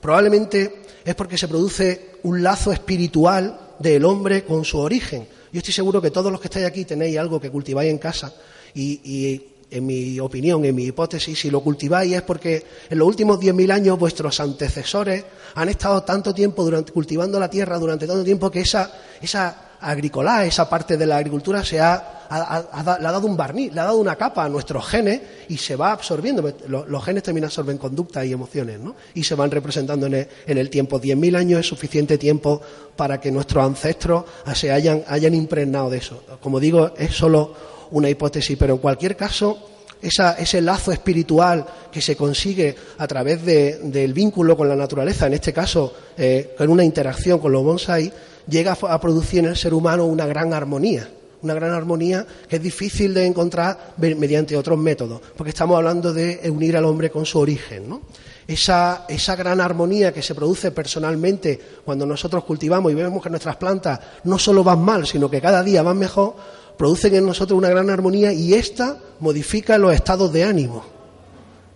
[0.00, 5.26] probablemente es porque se produce un lazo espiritual del hombre con su origen.
[5.52, 8.32] Yo estoy seguro que todos los que estáis aquí tenéis algo que cultiváis en casa
[8.72, 13.38] y en mi opinión, en mi hipótesis, si lo cultiváis es porque en los últimos
[13.38, 18.50] 10.000 años vuestros antecesores han estado tanto tiempo durante, cultivando la tierra, durante tanto tiempo
[18.50, 23.36] que esa, esa agrícola, esa parte de la agricultura se ha, le ha dado un
[23.36, 26.52] barniz, le ha dado una capa a nuestros genes y se va absorbiendo.
[26.66, 28.94] Los, genes también absorben conducta y emociones, ¿no?
[29.14, 31.00] Y se van representando en el, en el tiempo.
[31.00, 32.60] 10.000 años es suficiente tiempo
[32.94, 36.22] para que nuestros ancestros se hayan, hayan impregnado de eso.
[36.40, 39.70] Como digo, es solo una hipótesis, pero en cualquier caso,
[40.02, 45.52] ese lazo espiritual que se consigue a través del vínculo con la naturaleza, en este
[45.52, 48.12] caso eh, con una interacción con los bonsai,
[48.48, 51.08] llega a producir en el ser humano una gran armonía.
[51.42, 56.38] Una gran armonía que es difícil de encontrar mediante otros métodos, porque estamos hablando de
[56.50, 57.98] unir al hombre con su origen.
[58.46, 63.56] Esa, esa, gran armonía que se produce personalmente cuando nosotros cultivamos y vemos que nuestras
[63.56, 66.34] plantas no solo van mal, sino que cada día van mejor,
[66.80, 70.82] producen en nosotros una gran armonía y esta modifica los estados de ánimo.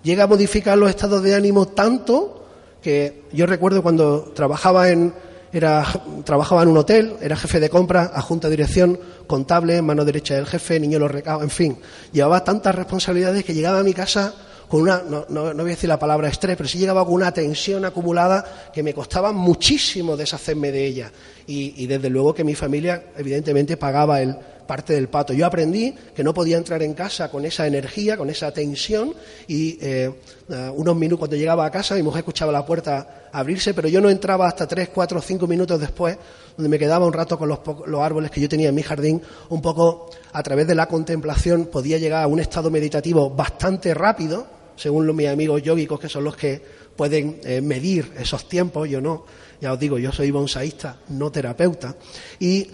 [0.02, 2.46] Llega a modificar los estados de ánimo tanto
[2.80, 5.12] que yo recuerdo cuando trabajaba en,
[5.52, 5.84] era,
[6.24, 10.46] trabajaba en un hotel, era jefe de compra, adjunta de dirección, contable, mano derecha del
[10.46, 11.76] jefe, niño los recados, en fin.
[12.10, 14.32] Llevaba tantas responsabilidades que llegaba a mi casa
[14.70, 17.30] con una, no, no, voy a decir la palabra estrés, pero sí llegaba con una
[17.30, 21.12] tensión acumulada que me costaba muchísimo deshacerme de ella.
[21.46, 24.34] Y desde luego que mi familia, evidentemente, pagaba el,
[24.66, 25.33] parte del pato.
[25.33, 29.14] Yo aprendí que no podía entrar en casa con esa energía, con esa tensión
[29.46, 30.12] y eh,
[30.48, 34.00] eh, unos minutos cuando llegaba a casa mi mujer escuchaba la puerta abrirse, pero yo
[34.00, 36.16] no entraba hasta tres, cuatro, cinco minutos después,
[36.57, 39.20] donde me quedaba un rato con los, los árboles que yo tenía en mi jardín,
[39.48, 44.46] un poco a través de la contemplación podía llegar a un estado meditativo bastante rápido,
[44.77, 46.62] según mis amigos yógicos que son los que
[46.96, 49.24] pueden eh, medir esos tiempos, yo no,
[49.61, 51.96] ya os digo, yo soy bonsaísta, no terapeuta,
[52.38, 52.68] y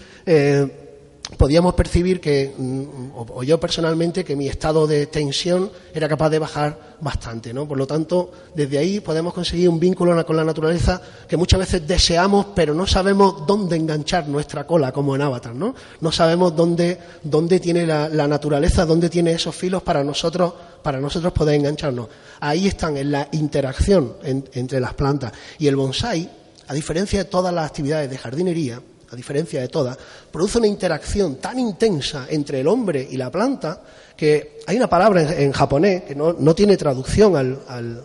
[1.37, 6.39] podíamos percibir que, mm, o yo personalmente, que mi estado de tensión era capaz de
[6.39, 7.67] bajar bastante, ¿no?
[7.67, 11.87] Por lo tanto, desde ahí podemos conseguir un vínculo con la naturaleza que muchas veces
[11.87, 15.75] deseamos, pero no sabemos dónde enganchar nuestra cola, como en Avatar, ¿no?
[16.01, 21.33] No sabemos dónde, dónde tiene la, naturaleza, dónde tiene esos filos para nosotros, para nosotros
[21.33, 22.09] poder engancharnos.
[22.41, 25.33] Ahí están, en la interacción entre las plantas.
[25.59, 26.29] Y el bonsai,
[26.69, 29.97] a diferencia de todas las actividades de jardinería, a diferencia de todas,
[30.31, 33.83] produce una interacción tan intensa entre el hombre y la planta
[34.17, 38.05] que hay una palabra en, japonés que no, tiene traducción al,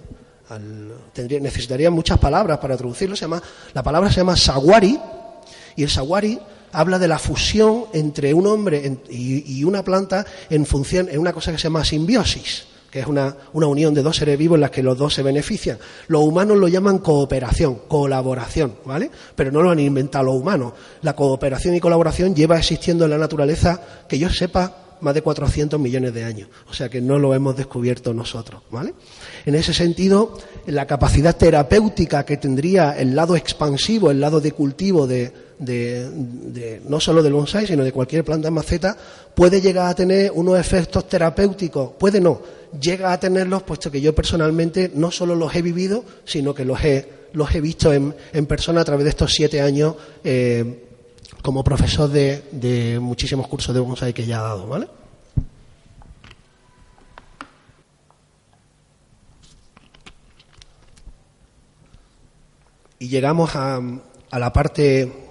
[1.42, 3.42] necesitaría muchas palabras para traducirlo, se llama,
[3.74, 5.00] la palabra se llama sawari
[5.76, 6.40] y el sawari
[6.72, 11.34] habla de la fusión entre un hombre y, y una planta en función en una
[11.34, 14.72] cosa que se llama simbiosis que es una, unión de dos seres vivos en las
[14.72, 15.78] que los dos se benefician.
[16.08, 19.12] Los humanos lo llaman cooperación, colaboración, ¿vale?
[19.36, 20.72] Pero no lo han inventado los humanos.
[21.02, 25.78] La cooperación y colaboración lleva existiendo en la naturaleza, que yo sepa, más de 400
[25.78, 26.48] millones de años.
[26.70, 28.94] O sea que no lo hemos descubierto nosotros, ¿vale?
[29.46, 35.06] En ese sentido, la capacidad terapéutica que tendría el lado expansivo, el lado de cultivo
[35.06, 38.98] de, de, no solo del bonsai, sino de cualquier planta en maceta,
[39.34, 42.42] puede llegar a tener unos efectos terapéuticos, puede no,
[42.80, 46.84] llega a tenerlos, puesto que yo personalmente no solo los he vivido, sino que los
[46.84, 50.84] he, los he visto en, en persona a través de estos siete años eh,
[51.42, 54.88] como profesor de, de muchísimos cursos de bonsai que ya he dado, ¿vale?
[63.06, 63.80] y llegamos a,
[64.32, 65.25] a la parte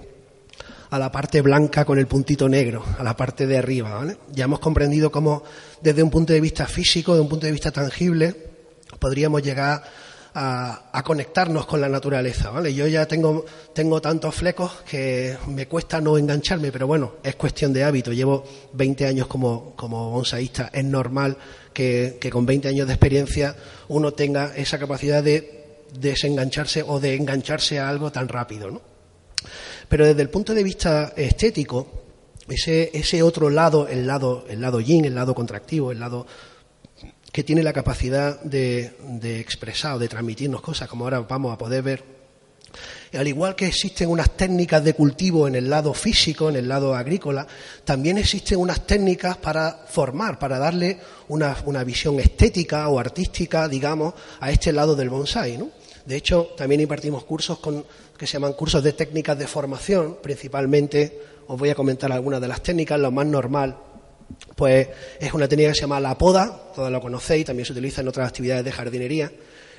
[0.89, 3.95] a la parte blanca con el puntito negro, a la parte de arriba.
[3.95, 4.17] ¿vale?
[4.31, 5.43] Ya hemos comprendido cómo,
[5.81, 8.35] desde un punto de vista físico, desde un punto de vista tangible,
[8.99, 9.83] podríamos llegar
[10.35, 12.49] a, conectarnos con la naturaleza.
[12.49, 12.73] ¿vale?
[12.73, 17.73] Yo ya tengo, tengo tantos flecos que me cuesta no engancharme, pero bueno, es cuestión
[17.73, 18.11] de hábito.
[18.11, 18.43] Llevo
[18.73, 20.69] 20 años como, como bonsaísta.
[20.73, 21.37] Es normal
[21.73, 23.55] que, que con 20 años de experiencia
[23.87, 28.71] uno tenga esa capacidad de desengancharse o de engancharse a algo tan rápido.
[28.71, 28.94] ¿no?
[29.89, 31.87] Pero desde el punto de vista estético,
[32.47, 36.25] ese, ese otro lado, el lado, el lado yin, el lado contractivo, el lado
[37.35, 41.83] que tiene la capacidad de, expresar o de transmitirnos cosas, como ahora vamos a poder
[41.83, 42.01] ver.
[43.11, 46.95] Al igual que existen unas técnicas de cultivo en el lado físico, en el lado
[46.95, 47.45] agrícola,
[47.83, 54.49] también existen unas técnicas para formar, para darle una, visión estética o artística, digamos, a
[54.49, 55.59] este lado del bonsai.
[56.05, 57.59] De hecho, también impartimos cursos
[58.17, 62.47] que se llaman cursos de técnicas de formación, principalmente, os voy a comentar algunas de
[62.47, 63.77] las técnicas, lo más normal
[64.55, 64.87] pues
[65.19, 68.07] es una técnica que se llama la poda, todos lo conocéis, también se utiliza en
[68.07, 69.31] otras actividades de jardinería.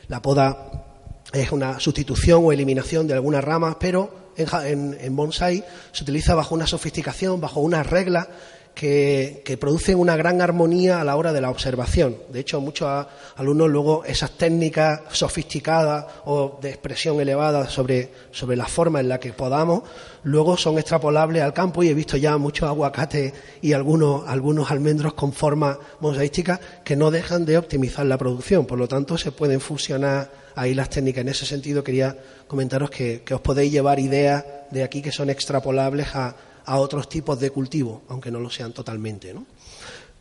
[0.09, 0.85] La poda
[1.33, 6.67] es una sustitución o eliminación de algunas ramas, pero en, bonsai se utiliza bajo una
[6.67, 8.29] sofisticación, bajo unas reglas
[8.77, 12.19] que, producen una gran armonía a la hora de la observación.
[12.29, 18.67] De hecho, muchos alumnos luego esas técnicas sofisticadas o de expresión elevada sobre, sobre la
[18.67, 19.83] forma en la que podamos,
[20.25, 25.15] luego son extrapolables al campo y he visto ya muchos aguacates y algunos, algunos almendros
[25.15, 28.67] con forma mosaística que no dejan de optimizar la producción.
[28.67, 31.23] Por lo tanto, se pueden fusionar ahí las técnicas.
[31.23, 32.15] En ese sentido, quería
[32.47, 37.09] comentaros que, que os podéis llevar ideas de aquí que son extrapolables a a otros
[37.09, 39.33] tipos de cultivo, aunque no lo sean totalmente.
[39.33, 39.47] ¿no?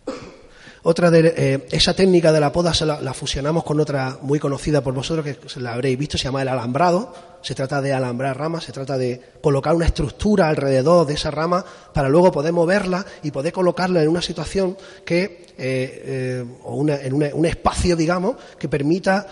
[0.88, 4.94] Otra de eh, esa técnica de la poda la, fusionamos con otra muy conocida por
[4.94, 7.12] vosotros que la habréis visto, se llama el alambrado.
[7.46, 11.64] Se trata de alambrar ramas, se trata de colocar una estructura alrededor de esa rama
[11.94, 17.14] para luego poder moverla y poder colocarla en una situación que eh, eh, o en
[17.14, 19.28] un espacio, digamos, que permita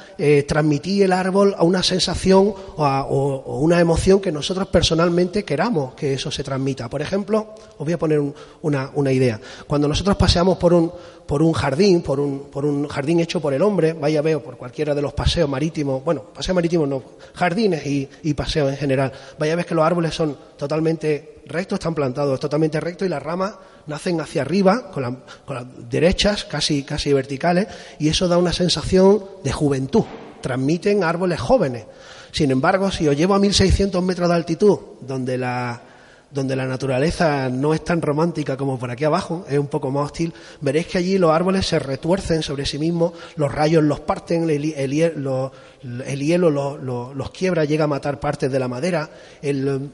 [0.48, 6.30] transmitir el árbol a una sensación o, una emoción que nosotros personalmente queramos que eso
[6.30, 6.88] se transmita.
[6.90, 8.22] Por ejemplo, os voy a poner
[8.62, 9.42] una, una idea.
[9.66, 10.92] Cuando nosotros paseamos por un
[11.26, 14.58] por un jardín, por un, por un jardín hecho por el hombre, vaya veo por
[14.58, 18.03] cualquiera de los paseos marítimos, bueno, paseos marítimos no, jardines y,
[18.34, 22.80] paseos en general, vaya a ver que los árboles son totalmente rectos, están plantados totalmente
[22.80, 23.56] rectos y las ramas
[23.88, 27.68] nacen hacia arriba, con, con las derechas, casi, casi verticales,
[28.00, 30.06] y eso da una sensación de juventud,
[30.42, 31.86] transmiten árboles jóvenes.
[32.32, 35.82] Sin embargo, si os llevo a 1600 metros de altitud, donde la
[36.34, 40.06] donde la naturaleza no es tan romántica como por aquí abajo, es un poco más
[40.06, 44.50] hostil, veréis que allí los árboles se retuercen sobre sí mismos, los rayos los parten,
[44.50, 44.92] el,
[46.22, 46.50] hielo
[47.14, 49.10] los, quiebra, llega a matar partes de la madera,
[49.44, 49.92] el,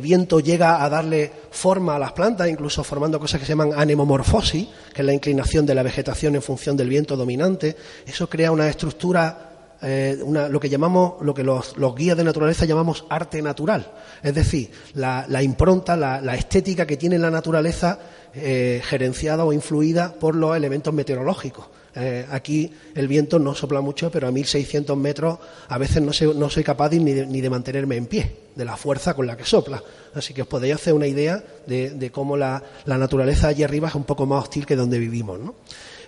[0.00, 4.68] viento llega a darle forma a las plantas, incluso formando cosas que se llaman anemomorfosis,
[4.94, 7.76] que es la inclinación de la vegetación en función del viento dominante.
[8.06, 9.49] Eso crea una estructura
[9.82, 13.90] eh, lo que llamamos, lo que los, guías de naturaleza llamamos arte natural.
[14.22, 17.98] Es decir, la, impronta, la, estética que tiene la naturaleza
[18.34, 21.66] eh, gerenciada o influida por los elementos meteorológicos.
[21.94, 25.38] Eh, aquí el viento no sopla mucho, pero a 1600 metros
[25.68, 26.12] a veces no,
[26.50, 29.82] soy capaz ni, de, mantenerme en pie, de la fuerza con la que sopla.
[30.14, 33.94] Así que os podéis hacer una idea de, cómo la, la, naturaleza allí arriba es
[33.94, 35.40] un poco más hostil que donde vivimos.
[35.40, 35.54] ¿no?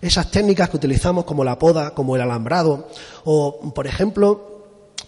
[0.02, 2.88] Esas técnicas que utilizamos como la poda, como el alambrado,
[3.24, 4.52] o por ejemplo,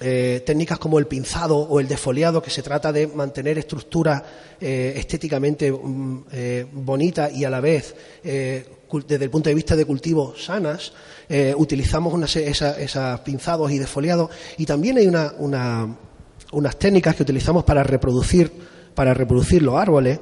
[0.00, 4.22] eh, técnicas como el pinzado o el defoliado, que se trata de mantener estructuras
[4.60, 9.84] eh, estéticamente mm, eh, bonitas y a la vez, desde el punto de vista de
[9.84, 10.92] cultivo, sanas,
[11.56, 14.30] utilizamos esos pinzados y defoliados.
[14.56, 18.52] Y también hay unas técnicas que utilizamos para reproducir,
[18.94, 20.20] para reproducir los árboles.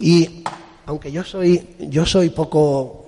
[0.00, 0.42] Y
[0.86, 3.01] aunque yo soy, yo soy poco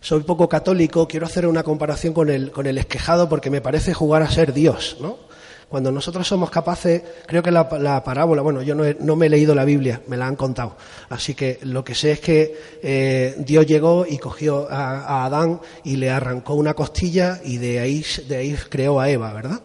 [0.00, 3.94] soy poco católico, quiero hacer una comparación con el, con el esquejado porque me parece
[3.94, 5.28] jugar a ser Dios, ¿no?
[5.68, 7.68] Cuando nosotros somos capaces, creo que la,
[8.02, 10.76] parábola, bueno, yo no, me he leído la Biblia, me la han contado,
[11.10, 15.96] así que lo que sé es que eh, Dios llegó y cogió a, Adán y
[15.96, 19.60] le arrancó una costilla y de ahí, de ahí creó a Eva, ¿verdad?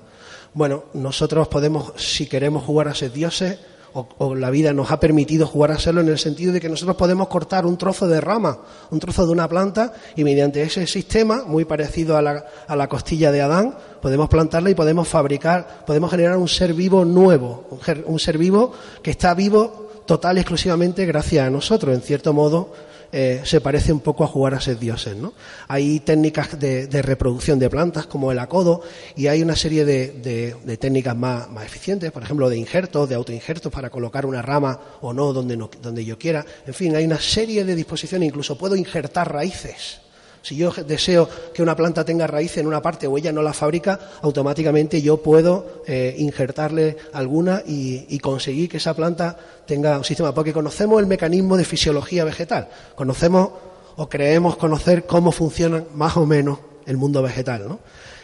[0.54, 3.58] Bueno, nosotros podemos, si queremos jugar a ser dioses,
[3.94, 6.98] o, la vida nos ha permitido jugar a serlo en el sentido de que nosotros
[6.98, 11.44] podemos cortar un trozo de rama, un trozo de una planta y mediante ese sistema,
[11.46, 16.12] muy parecido a la, a la costilla de Adán, podemos plantarla y podemos fabricar, podemos
[16.12, 17.66] generar un ser vivo nuevo,
[18.06, 21.96] un, ser vivo que está vivo total y exclusivamente gracias a nosotros.
[21.96, 22.74] En cierto modo,
[23.16, 25.16] eh, se parece un poco a jugar a ser dioses.
[25.16, 25.34] ¿no?
[25.68, 28.82] Hay técnicas de, reproducción de plantas como el acodo
[29.16, 33.92] y hay una serie de, técnicas más, eficientes, por ejemplo, de injertos, de autoinjertos para
[33.92, 36.44] colocar una rama o no donde, no donde yo quiera.
[36.66, 40.00] En fin, hay una serie de disposiciones, incluso puedo injertar raíces
[40.44, 43.54] si yo deseo que una planta tenga raíz en una parte o ella no la
[43.54, 50.34] fabrica, automáticamente yo puedo eh, injertarle alguna y, conseguir que esa planta tenga un sistema.
[50.34, 53.52] Porque conocemos el mecanismo de fisiología vegetal, conocemos
[53.96, 57.80] o creemos conocer cómo funciona más o menos el mundo vegetal.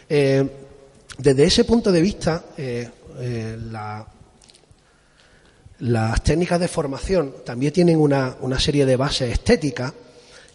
[0.10, 0.46] Eh,
[1.18, 2.90] desde ese punto de vista, eh,
[5.80, 9.94] las técnicas de formación también tienen una, una serie de bases estéticas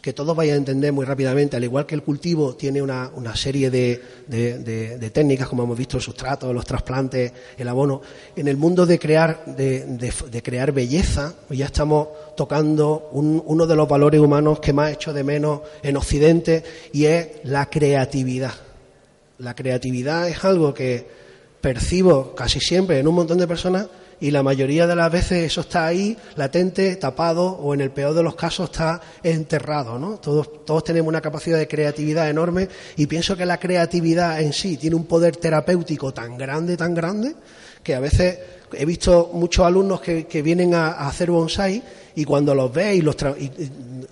[0.05, 3.71] que todos vayan a entender muy rápidamente, al igual que el cultivo tiene una, serie
[3.71, 8.03] de, técnicas, como hemos visto, el sustrato, los trasplantes, el abono,
[8.37, 14.21] en el mundo de crear, de, crear belleza, ya estamos tocando uno de los valores
[14.21, 18.53] humanos que más hecho de menos en Occidente y es la creatividad.
[19.39, 21.09] La creatividad es algo que
[21.63, 23.87] percibo casi siempre en un montón de personas
[24.25, 28.15] y la mayoría de las veces eso está ahí, latente, tapado o en el peor
[28.15, 29.99] de los casos está enterrado.
[29.99, 30.17] ¿no?
[30.17, 32.67] Todos, todos tenemos una capacidad de creatividad enorme
[32.97, 37.35] y pienso que la creatividad en sí tiene un poder terapéutico tan grande, tan grande,
[37.83, 38.39] que a veces
[38.73, 41.83] he visto muchos alumnos que, vienen a, hacer bonsai
[42.17, 43.17] y cuando los ves y, los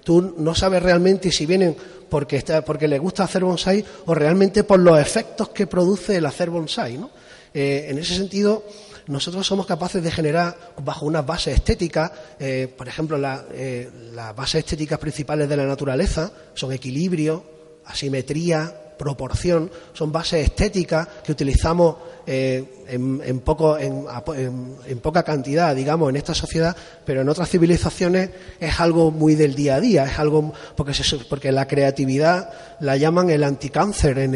[0.05, 1.75] tú no sabes realmente si vienen
[2.11, 6.27] porque, está, porque les gusta hacer bonsai o realmente por los efectos que produce el
[6.27, 6.99] hacer bonsai.
[6.99, 7.09] ¿no?
[7.55, 8.63] Eh, en ese sentido,
[9.07, 13.19] nosotros somos capaces de generar bajo unas bases estéticas, eh, por ejemplo,
[13.53, 17.45] eh, las bases estéticas principales de la naturaleza son equilibrio,
[17.87, 26.17] asimetría, proporción, son bases estéticas que utilizamos eh, en, poco, en, poca cantidad, digamos, en
[26.17, 28.31] esta sociedad, pero en otras civilizaciones
[28.61, 30.93] es algo muy del día a día, es algo porque,
[31.29, 34.35] porque la creatividad la llaman el anticáncer en,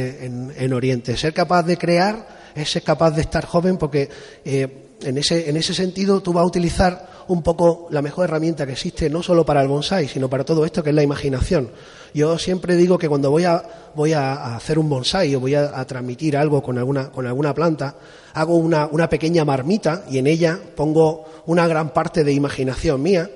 [0.57, 4.09] en Oriente, ser capaz de crear es capaz de estar joven porque
[4.45, 8.67] eh, en, ese, en ese sentido tú vas a utilizar un poco la mejor herramienta
[8.67, 11.71] que existe, no solo para el bonsai, sino para todo esto que es la imaginación.
[12.15, 13.63] Yo siempre digo que cuando voy a,
[13.95, 17.97] voy a hacer un bonsai o voy a, transmitir algo con alguna, con alguna planta,
[18.33, 23.29] hago una, una, pequeña marmita y en ella pongo una gran parte de imaginación mía,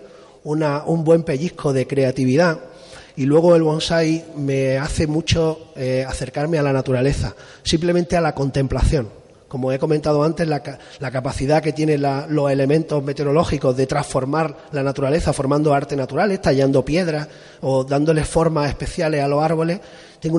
[0.45, 2.70] una, un buen pellizco de creatividad
[3.17, 8.35] y luego el bonsai me hace mucho eh, acercarme a la naturaleza, simplemente a la
[8.35, 9.09] contemplación.
[9.49, 10.63] Como he comentado antes, la,
[11.11, 17.27] capacidad que tienen los elementos meteorológicos de transformar la naturaleza formando arte naturales, tallando piedras
[17.61, 19.81] o dándoles formas especiales a los árboles,
[20.21, 20.39] tengo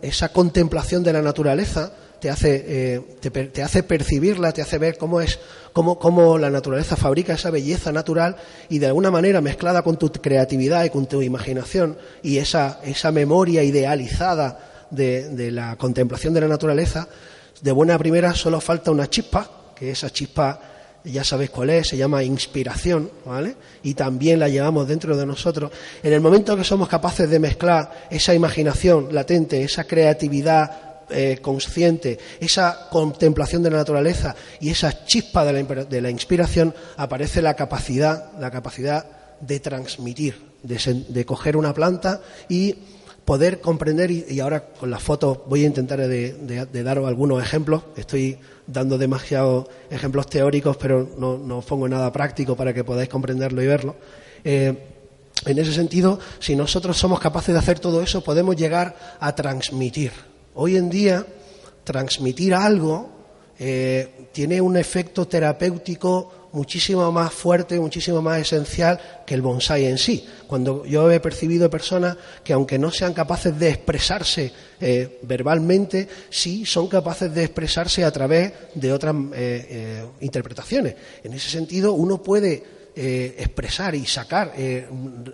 [0.00, 1.90] esa contemplación de la naturaleza
[2.22, 5.40] te hace, eh, te, hace percibirla, te hace ver cómo es,
[5.72, 8.36] cómo, cómo, la naturaleza fabrica esa belleza natural
[8.68, 13.10] y de alguna manera mezclada con tu creatividad y con tu imaginación y esa, esa
[13.10, 17.08] memoria idealizada de, de la contemplación de la naturaleza,
[17.60, 20.60] de buena primera solo falta una chispa, que esa chispa
[21.02, 23.56] ya sabéis cuál es, se llama inspiración, ¿vale?
[23.82, 25.72] Y también la llevamos dentro de nosotros.
[26.04, 32.18] En el momento que somos capaces de mezclar esa imaginación latente, esa creatividad eh, consciente,
[32.40, 38.50] esa contemplación de la naturaleza y esa chispa de la, inspiración, aparece la capacidad, la
[38.50, 39.06] capacidad
[39.40, 42.76] de transmitir, de, coger una planta y
[43.24, 48.38] poder comprender, y, ahora con las fotos voy a intentar de, daros algunos ejemplos, estoy
[48.66, 53.66] dando demasiados ejemplos teóricos, pero no, os pongo nada práctico para que podáis comprenderlo y
[53.66, 53.96] verlo.
[54.44, 54.88] Eh,
[55.44, 60.12] en ese sentido, si nosotros somos capaces de hacer todo eso, podemos llegar a transmitir
[60.54, 61.24] Hoy en día,
[61.84, 63.08] transmitir algo
[63.58, 69.96] eh, tiene un efecto terapéutico muchísimo más fuerte, muchísimo más esencial que el bonsai en
[69.96, 70.26] sí.
[70.46, 76.66] Cuando yo he percibido personas que aunque no sean capaces de expresarse eh, verbalmente, sí
[76.66, 80.94] son capaces de expresarse a través de otras eh, interpretaciones.
[81.24, 84.86] En ese sentido, uno puede eh, expresar y sacar, eh,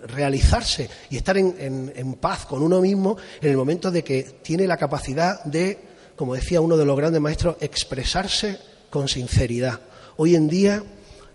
[0.07, 4.77] realizarse y estar en, paz con uno mismo en el momento de que tiene la
[4.77, 5.77] capacidad de,
[6.15, 9.81] como decía uno de los grandes maestros, expresarse con sinceridad.
[10.15, 10.83] Hoy en día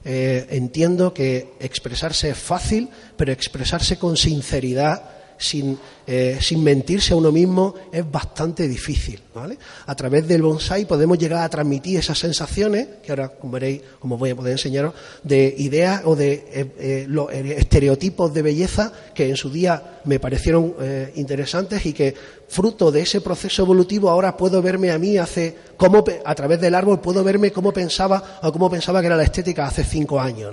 [0.05, 5.03] eh, entiendo que expresarse es fácil, pero expresarse con sinceridad
[5.39, 9.21] sin, eh, sin mentirse a uno mismo es bastante difícil.
[9.35, 9.59] ¿vale?
[9.87, 14.17] A través del bonsai podemos llegar a transmitir esas sensaciones, que ahora como veréis, como
[14.17, 19.29] voy a poder enseñaros, de ideas o de eh, eh, los estereotipos de belleza que
[19.29, 20.75] en su día me parecieron
[21.15, 22.15] interesantes y que
[22.49, 26.75] fruto de ese proceso evolutivo, ahora puedo verme a mí hace, cómo, a través del
[26.75, 30.53] árbol, puedo verme cómo pensaba o cómo pensaba que era la estética hace cinco años.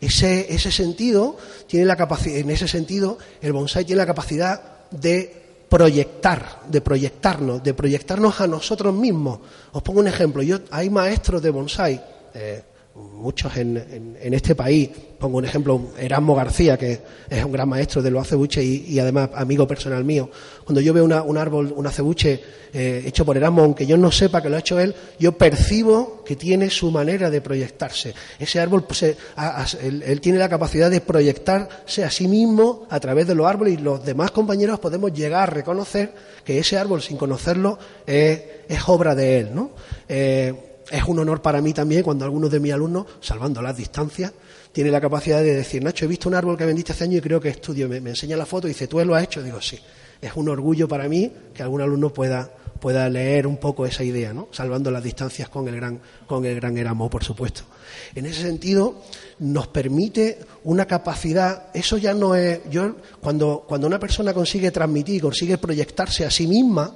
[0.00, 5.40] Ese, ese sentido tiene la capacidad, en ese sentido, el bonsai tiene la capacidad de
[5.68, 9.38] proyectar, de proyectarnos, de proyectarnos a nosotros mismos.
[9.72, 10.42] Os pongo un ejemplo.
[10.42, 12.02] Yo, hay maestros de bonsai,
[12.34, 12.62] eh,
[12.94, 14.90] muchos en, este país.
[15.18, 19.30] Pongo un ejemplo, Erasmo García, que es un gran maestro de los acebuches y, además
[19.34, 20.30] amigo personal mío.
[20.64, 22.40] Cuando yo veo un árbol, un acebuche
[22.72, 26.24] eh, hecho por Erasmo, aunque yo no sepa que lo ha hecho él, yo percibo
[26.24, 28.14] que tiene su manera de proyectarse.
[28.38, 29.16] Ese árbol, pues, eh,
[29.82, 33.82] él, tiene la capacidad de proyectarse a sí mismo a través de los árboles y
[33.82, 36.12] los demás compañeros podemos llegar a reconocer
[36.44, 38.40] que ese árbol, sin conocerlo, es,
[38.86, 39.50] obra de él.
[39.54, 39.70] ¿no?
[40.90, 44.32] Es un honor para mí también cuando algunos de mis alumnos, salvando las distancias,
[44.72, 47.20] tiene la capacidad de decir, Nacho, he visto un árbol que vendiste hace años y
[47.20, 47.88] creo que estudio.
[47.88, 49.42] Me, enseña la foto y dice, ¿tú lo has hecho?
[49.42, 49.78] Digo, sí.
[50.20, 54.32] Es un orgullo para mí que algún alumno pueda, pueda leer un poco esa idea,
[54.32, 54.48] ¿no?
[54.50, 57.62] Salvando las distancias con el gran, con el gran por supuesto.
[58.14, 59.00] En ese sentido,
[59.38, 65.22] nos permite una capacidad, eso ya no es, yo, cuando, cuando una persona consigue transmitir,
[65.22, 66.92] consigue proyectarse a sí misma,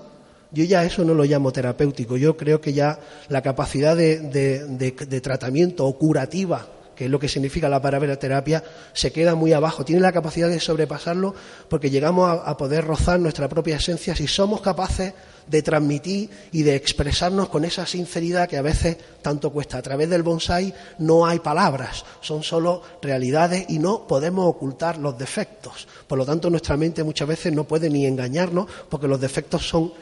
[0.55, 2.99] yo ya eso no lo llamo terapéutico, yo creo que ya
[3.29, 9.11] la capacidad de, tratamiento o curativa que es lo que significa la palabra terapia, se
[9.11, 9.85] queda muy abajo.
[9.85, 11.35] Tiene la capacidad de sobrepasarlo
[11.69, 15.13] porque llegamos a, a, poder rozar nuestra propia esencia si somos capaces
[15.47, 19.79] de transmitir y de expresarnos con esa sinceridad que a veces tanto cuesta.
[19.79, 25.19] A través del bonsai no hay palabras, son solo realidades y no podemos ocultar los
[25.19, 25.87] defectos.
[26.07, 29.93] Por lo tanto, nuestra mente muchas veces no puede ni engañarnos porque los defectos son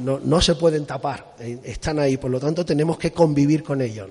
[0.00, 2.16] no, se pueden tapar, eh, están ahí.
[2.16, 4.08] Por lo tanto, tenemos que convivir con ellos.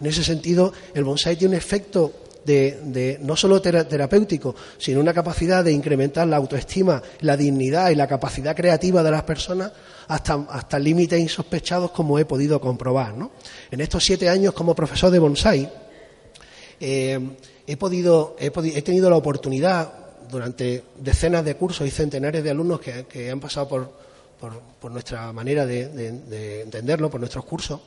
[0.00, 2.12] En ese sentido, el bonsai tiene un efecto
[2.48, 8.06] de, no solo terapéutico, sino una capacidad de incrementar la autoestima, la dignidad y la
[8.06, 9.72] capacidad creativa de las personas
[10.08, 13.14] hasta, hasta límites insospechados como he podido comprobar.
[13.70, 15.70] En estos siete años como profesor de bonsai,
[16.80, 17.18] eh,
[17.66, 18.50] he, podido, he,
[18.82, 19.92] tenido la oportunidad
[20.30, 26.62] durante decenas de cursos y centenares de alumnos que, han pasado por, nuestra manera de
[26.62, 27.80] entenderlo, por nuestros cursos,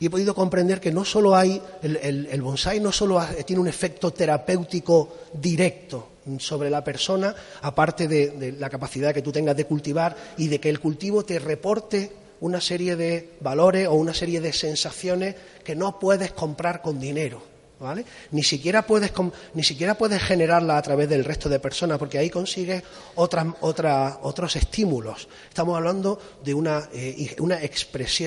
[0.00, 4.12] y he podido comprender que no solo hay, el, bonsai no solo tiene un efecto
[4.12, 10.48] terapéutico directo sobre la persona, aparte de, la capacidad que tú tengas de cultivar y
[10.48, 15.34] de que el cultivo te reporte una serie de valores o una serie de sensaciones
[15.64, 17.42] que no puedes comprar con dinero.
[18.32, 19.12] Ni siquiera puedes,
[19.54, 22.82] ni siquiera puedes generarla a través del resto de personas, porque ahí consigues
[23.14, 25.28] otras, otros estímulos.
[25.48, 27.58] Estamos hablando de una, eh, una,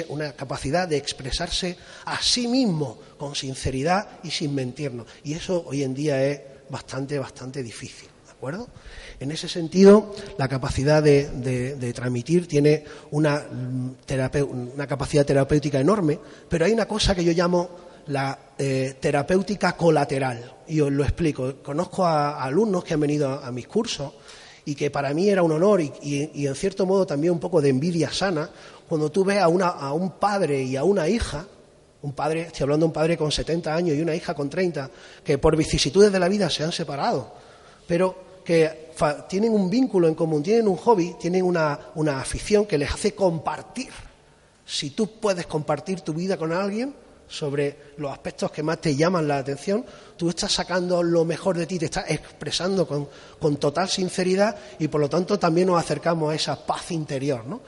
[0.08, 5.06] una capacidad de expresarse a sí mismo con sinceridad y sin mentirnos.
[5.24, 6.39] Y eso hoy en día es
[6.70, 8.08] bastante, bastante difícil.
[8.26, 8.70] ¿De acuerdo?
[9.20, 16.72] En ese sentido, la capacidad de, transmitir tiene mm, una capacidad terapéutica enorme, pero hay
[16.72, 20.57] una cosa que yo llamo la eh, terapéutica colateral.
[20.68, 21.55] Y os lo explico.
[21.64, 24.14] Conozco a, alumnos que han venido a, mis cursos
[24.66, 27.70] y que para mí era un honor y, en cierto modo también un poco de
[27.70, 28.49] envidia sana
[28.88, 31.47] cuando tú ves a, una, a un padre y a una hija,
[32.01, 34.91] un padre, estoy hablando de un padre con 70 años y una hija con 30,
[35.24, 37.34] que por vicisitudes de la vida se han separado,
[37.88, 38.91] pero que
[39.30, 43.16] tienen un vínculo en común, tienen un hobby, tienen una, una afición que les hace
[43.16, 43.89] compartir.
[44.66, 46.93] Si tú puedes compartir tu vida con alguien,
[47.32, 49.86] sobre los aspectos que más te llaman la atención,
[50.18, 53.08] tú estás sacando lo mejor de ti, te estás expresando con,
[53.40, 57.62] con total sinceridad y por lo tanto también nos acercamos a esa paz interior, ¿no?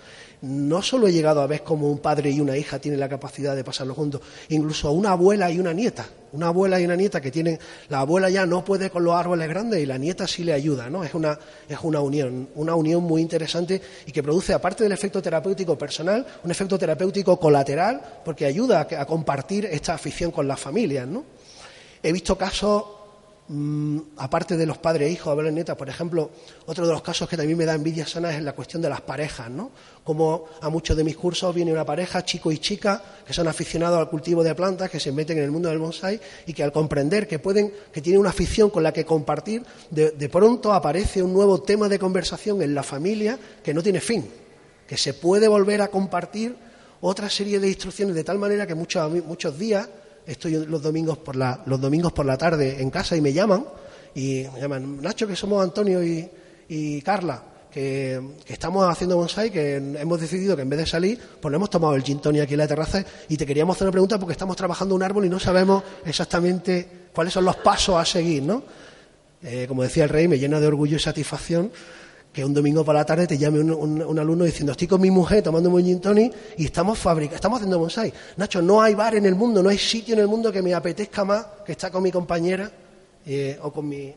[0.43, 3.55] No solo he llegado a ver cómo un padre y una hija tienen la capacidad
[3.55, 4.19] de pasarlo juntos,
[4.49, 6.05] incluso una abuela y una nieta.
[6.33, 7.57] Una abuela y una nieta que tienen,
[7.89, 10.89] la abuela ya no puede con los árboles grandes y la nieta sí le ayuda,
[10.89, 11.03] ¿no?
[11.03, 11.39] Es una,
[11.69, 16.25] es una unión, una unión muy interesante y que produce, aparte del efecto terapéutico personal,
[16.43, 21.23] un efecto terapéutico colateral porque ayuda a, a compartir esta afición con las familias, ¿no?
[22.01, 22.83] He visto casos
[23.55, 26.31] Mm, aparte de los padres e hijos, abuelos nietas, por ejemplo,
[26.65, 29.01] otro de los casos que también me da envidia sana es la cuestión de las
[29.01, 29.69] parejas, ¿no?
[30.03, 33.99] Como a muchos de mis cursos viene una pareja, chico y chica, que son aficionados
[33.99, 36.71] al cultivo de plantas, que se meten en el mundo del bonsai y que al
[36.71, 41.31] comprender que pueden, que tienen una afición con la que compartir, de, pronto aparece un
[41.31, 44.27] nuevo tema de conversación en la familia que no tiene fin,
[44.87, 46.55] que se puede volver a compartir
[47.01, 49.87] otra serie de instrucciones de tal manera que muchos, muchos días
[50.25, 53.65] estoy los domingos por la, los domingos por la tarde en casa y me llaman
[54.15, 56.29] y me llaman, Nacho, que somos Antonio y,
[56.69, 61.53] y Carla, que, estamos haciendo bonsai, que hemos decidido que en vez de salir, pues
[61.53, 64.19] hemos tomado el gin tonic aquí en la terraza y te queríamos hacer una pregunta
[64.19, 68.43] porque estamos trabajando un árbol y no sabemos exactamente cuáles son los pasos a seguir,
[68.43, 68.63] ¿no?
[69.41, 71.71] Eh, como decía el rey, me llena de orgullo y satisfacción
[72.33, 75.43] que un domingo por la tarde te llame un, alumno diciendo, estoy con mi mujer
[75.43, 78.11] tomando un gin tonic y estamos fabricando, estamos haciendo bonsai.
[78.37, 80.73] Nacho, no hay bar en el mundo, no hay sitio en el mundo que me
[80.73, 82.71] apetezca más que estar con mi compañera
[83.23, 84.11] eh, o, con mi,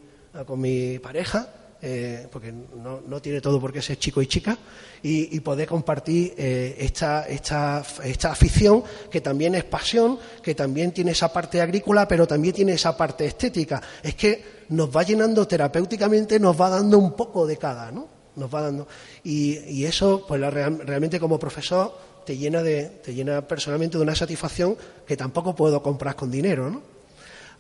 [0.46, 1.46] con mi pareja,
[1.82, 4.56] eh, porque no, no, tiene todo por qué ser chico y chica,
[5.02, 11.10] y, poder compartir eh, esta, esta, esta afición que también es pasión, que también tiene
[11.10, 13.82] esa parte agrícola, pero también tiene esa parte estética.
[14.02, 18.08] Es que nos va llenando terapéuticamente, nos va dando un poco de cada, ¿no?
[18.36, 18.86] Nos va dando.
[19.24, 24.76] Y, eso, pues realmente como profesor, te llena, de, te llena personalmente de una satisfacción
[25.06, 26.82] que tampoco puedo comprar con dinero, ¿no?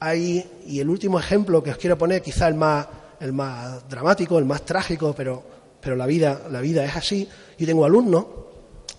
[0.00, 2.86] Hay, y el último ejemplo que os quiero poner, quizá el más,
[3.20, 5.42] el más dramático, el más trágico, pero,
[5.80, 7.26] pero la, vida, la vida es así.
[7.58, 8.26] Yo tengo alumnos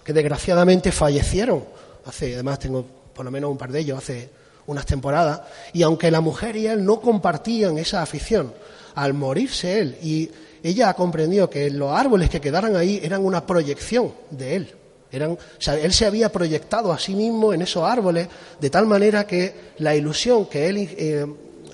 [0.03, 1.64] que desgraciadamente fallecieron.
[2.05, 2.84] Hace, además tengo
[3.14, 4.30] por lo menos un par de ellos hace
[4.68, 5.41] unas temporadas,
[5.74, 8.53] y aunque la mujer y él no compartían esa afición,
[8.95, 10.30] al morirse él, y
[10.63, 14.76] ella ha comprendido que los árboles que quedaran ahí eran una proyección de él.
[15.11, 18.28] Eran, o sea, él se había proyectado a sí mismo en esos árboles
[18.59, 21.26] de tal manera que la ilusión que él, eh,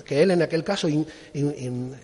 [0.04, 0.86] que él en aquel caso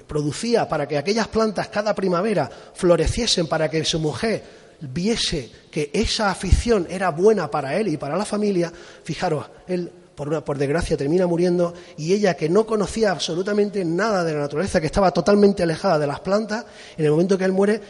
[0.09, 4.43] producía para que aquellas plantas cada primavera floreciesen, para que su mujer
[4.80, 8.72] viese que esa afición era buena para él y para la familia,
[9.05, 9.93] fijaros, él
[10.27, 14.87] por, desgracia, termina muriendo y ella, que no conocía absolutamente nada de la naturaleza, que
[14.87, 16.66] estaba totalmente alejada de las plantas,
[16.97, 17.81] en el momento que él muere,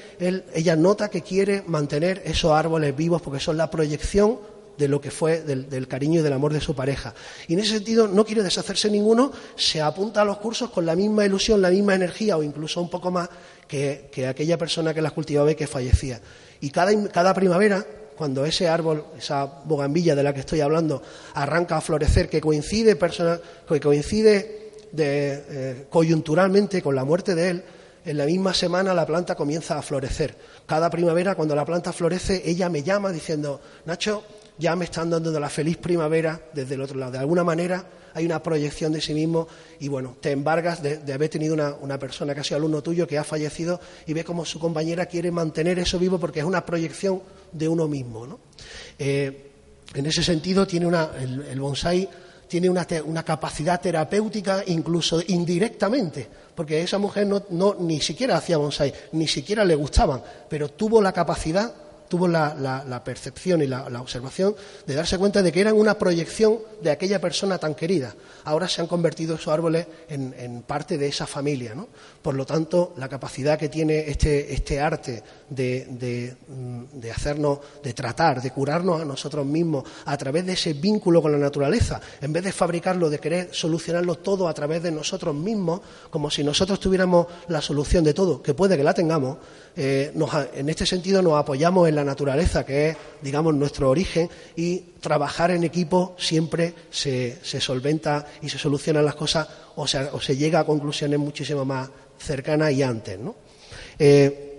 [0.54, 4.38] ella nota que quiere mantener esos árboles vivos porque son la proyección
[4.78, 7.14] de lo que fue del, cariño y del amor de su pareja.
[7.48, 10.94] Y en ese sentido no quiere deshacerse ninguno, se apunta a los cursos con la
[10.94, 13.28] misma ilusión, la misma energía o incluso un poco más
[13.66, 16.20] que, aquella persona que las cultivaba y que fallecía.
[16.60, 17.84] Y cada primavera
[18.20, 21.02] cuando ese árbol, esa bogambilla de la que estoy hablando,
[21.32, 27.64] arranca a florecer, que coincide, que coincide eh, coyunturalmente con la muerte de él,
[28.04, 30.36] en la misma semana la planta comienza a florecer.
[30.66, 34.22] Cada primavera, cuando la planta florece, ella me llama diciendo, Nacho,
[34.58, 37.12] ya me están dando la feliz primavera desde el otro lado.
[37.12, 39.48] De alguna manera hay una proyección de sí mismo
[39.78, 43.16] y bueno, te embargas de, haber tenido una, persona que ha sido alumno tuyo que
[43.16, 47.22] ha fallecido y ves cómo su compañera quiere mantener eso vivo porque es una proyección
[47.52, 48.26] de uno mismo.
[48.26, 48.40] ¿no?
[48.98, 49.50] Eh,
[49.94, 52.08] en ese sentido, tiene una, el, bonsai
[52.46, 52.84] tiene una,
[53.24, 59.64] capacidad terapéutica incluso indirectamente, porque esa mujer no, no, ni siquiera hacía bonsai, ni siquiera
[59.64, 61.72] le gustaban, pero tuvo la capacidad
[62.10, 66.90] tuvo la, percepción y la, observación de darse cuenta de que eran una proyección de
[66.90, 68.14] aquella persona tan querida.
[68.44, 71.72] Ahora se han convertido esos árboles en, parte de esa familia.
[71.74, 71.86] ¿no?
[72.20, 76.36] Por lo tanto, la capacidad que tiene este, este arte de,
[76.92, 81.32] de, hacernos, de tratar, de curarnos a nosotros mismos a través de ese vínculo con
[81.32, 85.80] la naturaleza, en vez de fabricarlo, de querer solucionarlo todo a través de nosotros mismos,
[86.08, 89.38] como si nosotros tuviéramos la solución de todo, que puede que la tengamos,
[89.76, 90.12] eh,
[90.54, 95.50] en este sentido nos apoyamos en la naturaleza, que es, digamos, nuestro origen, y trabajar
[95.50, 101.18] en equipo siempre se, solventa y se solucionan las cosas o se, llega a conclusiones
[101.18, 101.88] muchísimo más
[102.18, 103.18] cercanas y antes.
[103.18, 103.34] ¿no?
[103.98, 104.49] Eh,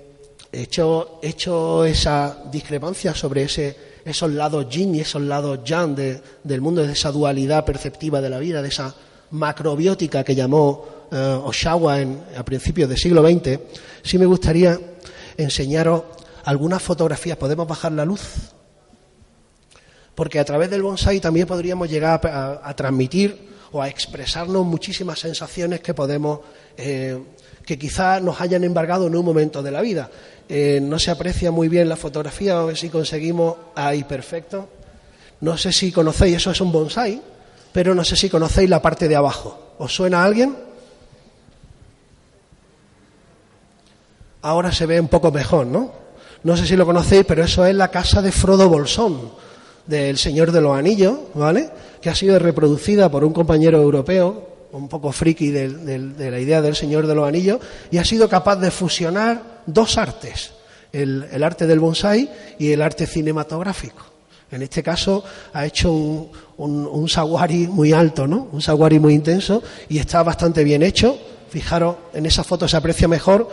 [0.52, 6.94] hecho, esa discrepancia sobre ese, esos lados yin y esos lados yang del mundo, de
[6.94, 8.94] esa dualidad perceptiva de la vida, de esa
[9.32, 11.98] macrobiótica que llamó eh, Oshawa
[12.38, 13.60] a principios del siglo XX,
[14.04, 14.80] sí me gustaría
[15.38, 16.04] enseñaros
[16.46, 17.38] algunas fotografías.
[17.38, 18.22] ¿Podemos bajar la luz?
[20.16, 25.80] Porque a través del bonsai también podríamos llegar a, transmitir o a expresarnos muchísimas sensaciones
[25.80, 26.42] que podemos,
[26.78, 27.18] eh,
[27.66, 30.12] que quizás nos hayan embargado en un momento de la vida.
[30.54, 33.56] Eh, no se aprecia muy bien la fotografía, a ver si conseguimos.
[33.74, 34.68] Ahí, perfecto.
[35.40, 37.22] No sé si conocéis, eso es un bonsai,
[37.72, 39.76] pero no sé si conocéis la parte de abajo.
[39.78, 40.56] ¿Os suena a alguien?
[44.42, 45.92] ahora se ve un poco mejor, ¿no?
[46.44, 49.32] No sé si lo conocéis, pero eso es la casa de Frodo Bolsón,
[49.86, 51.70] del Señor de los Anillos, ¿vale?
[52.02, 56.76] Que ha sido reproducida por un compañero europeo, un poco friki de, la idea del
[56.76, 57.60] Señor de los Anillos,
[57.90, 60.52] y ha sido capaz de fusionar dos artes,
[60.92, 64.06] el, arte del bonsai y el arte cinematográfico.
[64.52, 68.50] En este caso ha hecho un, un, saguari muy alto, ¿no?
[68.52, 71.18] Un saguari muy intenso y está bastante bien hecho.
[71.50, 73.48] Fijaros, en esa foto se aprecia mejor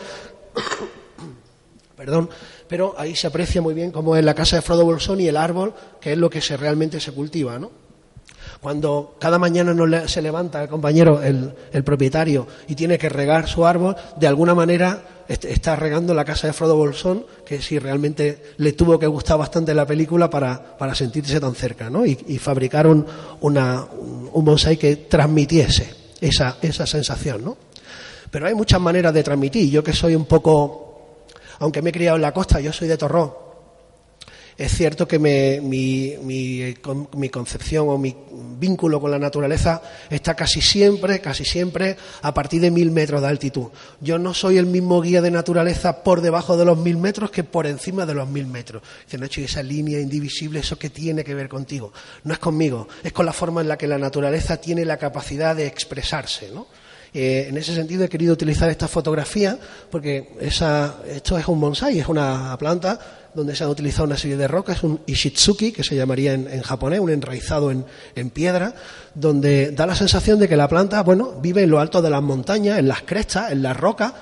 [1.97, 2.31] Perdón,
[2.69, 5.37] pero ahí se aprecia muy bien cómo es la casa de Frodo Bolsón y el
[5.37, 7.71] árbol, que es lo que se, realmente se cultiva, ¿no?
[8.61, 13.67] Cuando cada mañana no se levanta el compañero, el, propietario, y tiene que regar su
[13.67, 18.73] árbol, de alguna manera está regando la casa de Frodo Bolsón, que sí realmente le
[18.73, 22.05] tuvo que gustar bastante la película para, sentirse tan cerca, ¿no?
[22.05, 23.07] Y, fabricaron
[23.41, 23.85] una,
[24.33, 27.57] un bonsai que transmitiese esa, esa sensación, ¿no?
[28.31, 29.71] Pero hay muchas maneras de transmitir.
[29.71, 30.89] Yo que soy un poco
[31.59, 33.33] aunque me he criado en la costa, yo soy de Torrón,
[34.59, 38.15] es cierto que mi, mi, concepción o mi
[38.59, 39.81] vínculo con la naturaleza
[40.11, 43.69] está casi siempre, casi siempre a partir de mil metros de altitud.
[44.01, 47.45] Yo no soy el mismo guía de naturaleza por debajo de los mil metros que
[47.45, 48.83] por encima de los mil metros.
[49.09, 51.93] Dice, hecho esa línea indivisible, ¿eso qué tiene que ver contigo?
[52.25, 55.55] No es conmigo, es con la forma en la que la naturaleza tiene la capacidad
[55.55, 56.67] de expresarse, ¿no?
[57.15, 59.59] Eh, en ese sentido he querido utilizar esta fotografía
[59.91, 62.99] porque esto es un bonsai, es una planta
[63.35, 67.01] donde se han utilizado una serie de rocas, un ishitsuki, que se llamaría en, japonés,
[67.01, 68.75] un enraizado en, en, piedra,
[69.15, 72.23] donde da la sensación de que la planta, bueno, vive en lo alto de las
[72.23, 74.13] montañas, en las crestas, en las rocas.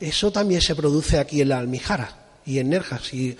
[0.00, 2.98] Eso también se produce aquí en la Almijara y en Nerja.
[2.98, 3.36] Si mm,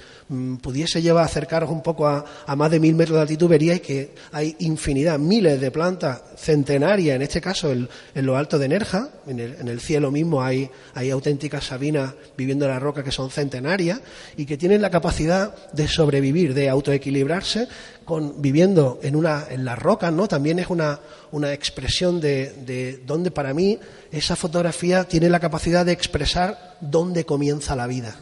[0.60, 2.24] pudiese llevar acercaros un poco a,
[2.56, 7.22] más de mil metros de altitud, veríais que hay infinidad, miles de plantas centenarias, en
[7.22, 12.14] este caso en, lo alto de Nerja, en el, cielo mismo hay, hay, auténticas sabinas
[12.36, 14.00] viviendo en la roca que son centenarias
[14.36, 17.68] y que tienen la capacidad de sobrevivir, de autoequilibrarse,
[18.06, 20.26] con, viviendo en, una, en las rocas, ¿no?
[20.26, 21.00] También es una,
[21.32, 23.78] una expresión de, de donde para mí
[24.10, 28.16] esa fotografía tiene la capacidad de expresar dónde comienza la vida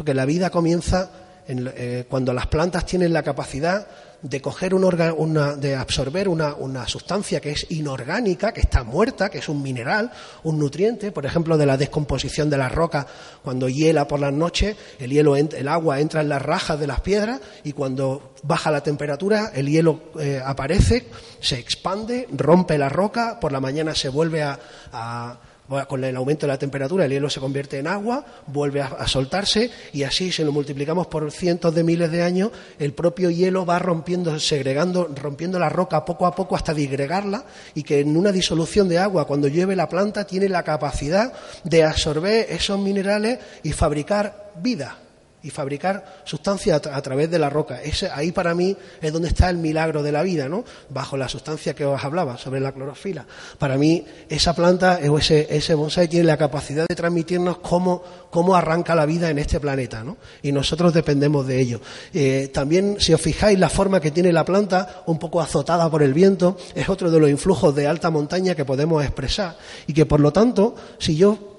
[0.00, 1.10] porque la vida comienza
[1.50, 3.86] eh, cuando las plantas tienen la capacidad
[4.22, 9.48] de coger una, de absorber una, sustancia que es inorgánica, que está muerta, que es
[9.48, 10.10] un mineral,
[10.42, 13.06] un nutriente, por ejemplo, de la descomposición de la roca,
[13.42, 17.00] cuando hiela por las noches, el hielo, el agua entra en las rajas de las
[17.00, 21.06] piedras y cuando baja la temperatura, el hielo eh, aparece,
[21.40, 25.40] se expande, rompe la roca, por la mañana se vuelve a
[25.86, 29.70] con el aumento de la temperatura el hielo se convierte en agua, vuelve a, soltarse
[29.92, 33.78] y así, si lo multiplicamos por cientos de miles de años, el propio hielo va
[33.78, 37.44] rompiendo, segregando, rompiendo la roca poco a poco hasta disgregarla
[37.74, 41.84] y que en una disolución de agua, cuando llueve la planta, tiene la capacidad de
[41.84, 44.98] absorber esos minerales y fabricar vida
[45.42, 47.80] y fabricar sustancias a, través de la roca.
[48.12, 50.64] Ahí para mí es donde está el milagro de la vida, ¿no?
[50.88, 53.26] Bajo la sustancia que os hablaba sobre la clorofila.
[53.58, 58.54] Para mí esa planta o ese, ese bonsai tiene la capacidad de transmitirnos cómo, cómo
[58.54, 60.16] arranca la vida en este planeta, ¿no?
[60.42, 61.80] Y nosotros dependemos de ello.
[62.12, 66.02] Eh, también, si os fijáis, la forma que tiene la planta, un poco azotada por
[66.02, 70.06] el viento, es otro de los influjos de alta montaña que podemos expresar y que,
[70.06, 71.49] por lo tanto, si yo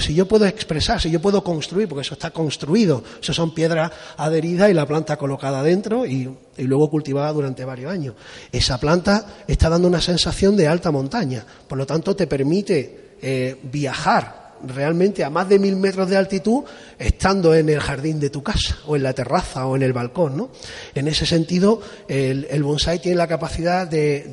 [0.00, 3.90] si yo puedo expresar, si yo puedo construir, porque eso está construido, eso son piedras
[4.16, 8.14] adheridas y la planta colocada dentro y, luego cultivada durante varios años.
[8.50, 13.60] Esa planta está dando una sensación de alta montaña, por lo tanto te permite eh,
[13.64, 16.64] viajar realmente a más de mil metros de altitud
[16.98, 20.36] estando en el jardín de tu casa o en la terraza o en el balcón.
[20.36, 20.50] ¿no?
[20.94, 24.24] En ese sentido, el, bonsai tiene la capacidad de,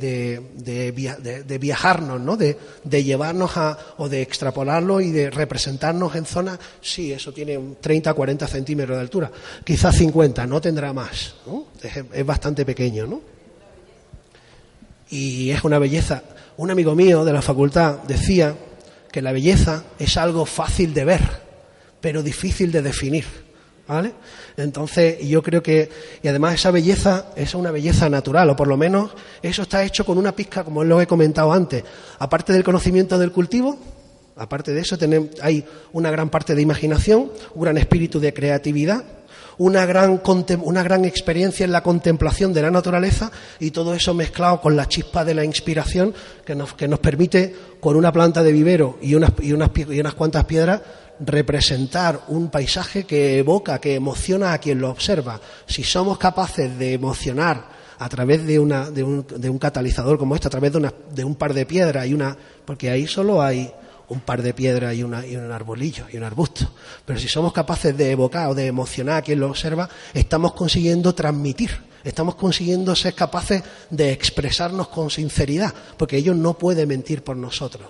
[0.56, 2.38] de, viajarnos, ¿no?
[2.38, 2.58] de,
[3.04, 8.48] llevarnos a, o de extrapolarlo y de representarnos en zonas, sí, eso tiene 30 40
[8.48, 9.32] centímetros de altura,
[9.64, 11.36] quizás 50, no tendrá más,
[11.82, 13.08] es, es bastante pequeño.
[13.08, 13.22] ¿no?
[15.10, 16.24] Y es una belleza.
[16.58, 18.56] Un amigo mío de la facultad decía
[19.14, 21.22] que la belleza es algo fácil de ver,
[22.02, 23.26] pero difícil de definir.
[23.88, 24.14] ¿Vale?
[24.58, 25.90] Entonces, yo creo que,
[26.24, 29.12] y además esa belleza es una belleza natural, o por lo menos
[29.42, 31.84] eso está hecho con una pizca, como lo he comentado antes,
[32.18, 33.78] aparte del conocimiento del cultivo,
[34.36, 34.98] aparte de eso,
[35.42, 39.04] hay una gran parte de imaginación, un gran espíritu de creatividad,
[39.58, 40.22] una gran,
[40.62, 44.88] una gran experiencia en la contemplación de la naturaleza y todo eso mezclado con la
[44.88, 46.14] chispa de la inspiración
[46.46, 50.00] que nos, que nos permite, con una planta de vivero y unas, y unas, y
[50.00, 50.82] unas cuantas piedras,
[51.20, 55.40] representar un paisaje que evoca, que emociona a quien lo observa.
[55.66, 60.36] Si somos capaces de emocionar a través de, una, de, un, de un catalizador como
[60.36, 62.36] este, a través de, una, de un par de piedras y una,
[62.66, 63.72] porque ahí solo hay
[64.14, 66.70] un par de piedras y, un arbolillo y un arbusto.
[67.06, 71.14] Pero si somos capaces de evocar o de emocionar a quien lo observa, estamos consiguiendo
[71.14, 71.72] transmitir,
[72.04, 77.88] estamos consiguiendo ser capaces de expresarnos con sinceridad, porque ellos no pueden mentir por nosotros.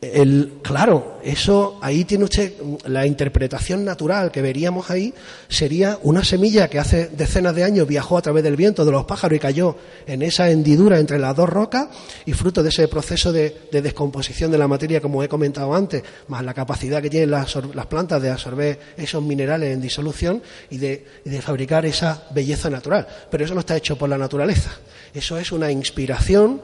[0.00, 2.52] El, claro, eso ahí tiene usted
[2.86, 5.12] la interpretación natural que veríamos ahí
[5.48, 9.06] sería una semilla que hace decenas de años viajó a través del viento de los
[9.06, 9.76] pájaros y cayó
[10.06, 11.88] en esa hendidura entre las dos rocas
[12.26, 16.44] y fruto de ese proceso de, descomposición de la materia, como he comentado antes, más
[16.44, 17.56] la capacidad que tienen las,
[17.88, 23.06] plantas de absorber esos minerales en disolución de, y de fabricar esa belleza natural.
[23.30, 24.70] Pero eso no está hecho por la naturaleza.
[25.14, 26.60] Eso es una inspiración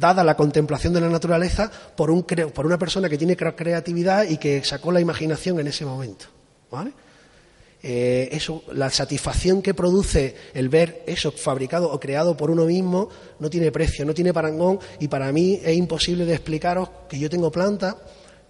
[0.00, 4.36] dada la contemplación de la naturaleza por, un, por una persona que tiene creatividad y
[4.38, 6.26] que sacó la imaginación en ese momento.
[7.82, 13.08] eh, eso, la satisfacción que produce el ver eso fabricado o creado por uno mismo
[13.38, 17.30] no tiene precio, no tiene parangón y para mí es imposible de explicaros que yo
[17.30, 17.94] tengo plantas,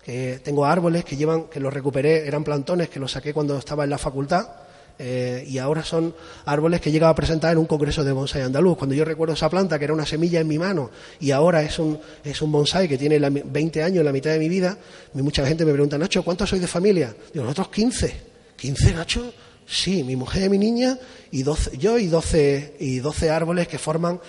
[0.02, 3.84] que tengo árboles que llevan, que los recuperé, eran plantones que los saqué cuando estaba
[3.84, 4.65] en la facultad
[4.98, 8.78] eh, y ahora son árboles que llegaba a presentar en un congreso de bonsai andaluz.
[8.78, 10.90] Cuando yo recuerdo esa planta, que era una semilla en mi mano,
[11.20, 14.48] y ahora es un, es un bonsai que tiene 20 años, la mitad de mi
[14.48, 14.76] vida,
[15.14, 17.14] mucha gente me pregunta, Nacho, ¿cuántos sois de familia?
[17.32, 18.14] Digo, nosotros 15.
[18.58, 19.32] ¿15, Nacho?
[19.66, 20.96] Sí, mi mujer y mi niña,
[21.32, 24.20] y 12, yo y 12, y 12 árboles que forman,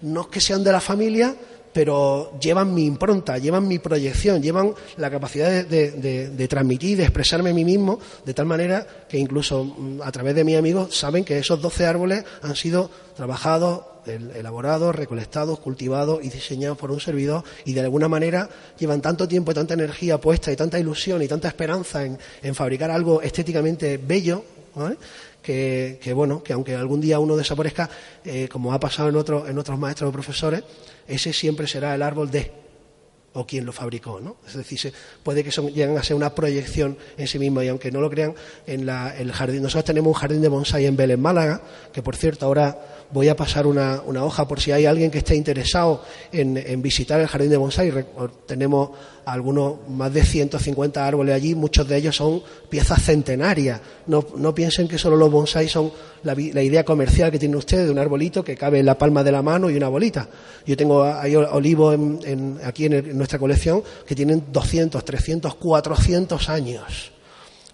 [0.00, 1.36] no es que sean de la familia,
[1.76, 7.52] pero llevan mi impronta, llevan mi proyección, llevan la capacidad de, transmitir, de expresarme a
[7.52, 11.36] mí mismo, de tal manera que incluso mm, a través de mis amigos saben que
[11.36, 17.74] esos 12 árboles han sido trabajados, elaborados, recolectados, cultivados y diseñados por un servidor y
[17.74, 18.48] de alguna manera
[18.78, 22.90] llevan tanto tiempo y tanta energía puesta y tanta ilusión y tanta esperanza en, fabricar
[22.90, 24.44] algo estéticamente bello,
[25.46, 27.88] que, bueno, que aunque algún día uno desaparezca,
[28.24, 30.64] eh, como ha pasado en, otros en otros maestros o profesores,
[31.06, 32.50] ese siempre será el árbol de
[33.34, 34.38] o quien lo fabricó, ¿no?
[34.46, 34.92] Es decir,
[35.22, 38.08] puede que son, lleguen a ser una proyección en sí mismo y aunque no lo
[38.08, 38.34] crean,
[38.66, 41.60] en la, el jardín, nosotros tenemos un jardín de bonsai en Belén, Málaga,
[41.92, 45.36] que por cierto ahora voy a pasar una, hoja por si hay alguien que esté
[45.36, 46.02] interesado
[46.32, 47.92] en, en visitar el jardín de bonsai.
[48.46, 48.90] Tenemos
[49.24, 53.80] algunos más de 150 árboles allí, muchos de ellos son piezas centenarias.
[54.06, 55.90] No, no piensen que solo los bonsai son
[56.22, 59.32] la, idea comercial que tiene usted de un arbolito que cabe en la palma de
[59.32, 60.28] la mano y una bolita.
[60.66, 67.15] Yo tengo hay olivos en, aquí en nuestra colección que tienen 200, 300, 400 años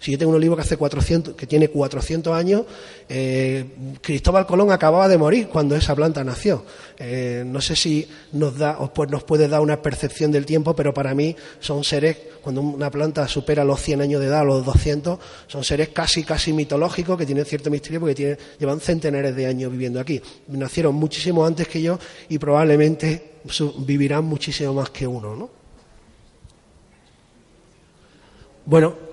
[0.02, 2.64] si yo tengo un olivo que hace 400, que tiene 400 años,
[3.08, 3.64] eh,
[4.00, 6.64] Cristóbal Colón acababa de morir cuando esa planta nació.
[6.98, 8.76] Eh, no sé si nos da,
[9.08, 13.28] nos puede dar una percepción del tiempo, pero para mí son seres, cuando una planta
[13.28, 17.44] supera los 100 años de edad, los 200, son seres casi, casi mitológicos que tienen
[17.44, 20.20] cierto misterio porque llevan centenares de años viviendo aquí.
[20.48, 21.96] Nacieron muchísimo antes que yo
[22.28, 23.34] y probablemente
[23.78, 25.62] vivirán muchísimo más que uno, ¿no?
[28.66, 29.11] Bueno,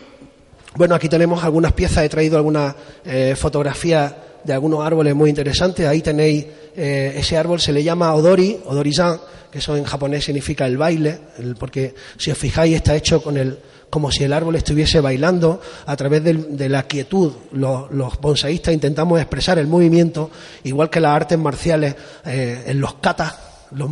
[0.76, 4.12] Bueno, aquí tenemos algunas piezas, he traído algunas eh, fotografías
[4.42, 5.86] de algunos árboles muy interesantes.
[5.86, 6.46] Ahí tenéis
[6.76, 9.20] eh, ese árbol, se le llama Odori, Odori-san,
[9.52, 11.16] que eso en japonés significa el baile,
[11.60, 13.56] porque si os fijáis está hecho con el,
[13.88, 17.32] como si el árbol estuviese bailando a través de, la quietud.
[17.52, 20.28] Los, los, bonsaístas intentamos expresar el movimiento,
[20.64, 21.94] igual que las artes marciales
[22.26, 23.32] eh, en los katas,
[23.70, 23.88] los,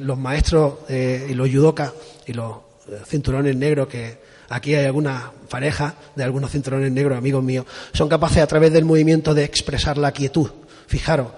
[0.00, 1.92] los maestros y los yudokas
[2.26, 2.56] y los
[3.06, 8.42] cinturones negros que aquí hay algunas parejas de algunos cinturones negros, amigos míos, son capaces
[8.42, 10.50] a través del movimiento de expresar la quietud.
[10.86, 11.28] Fijaros,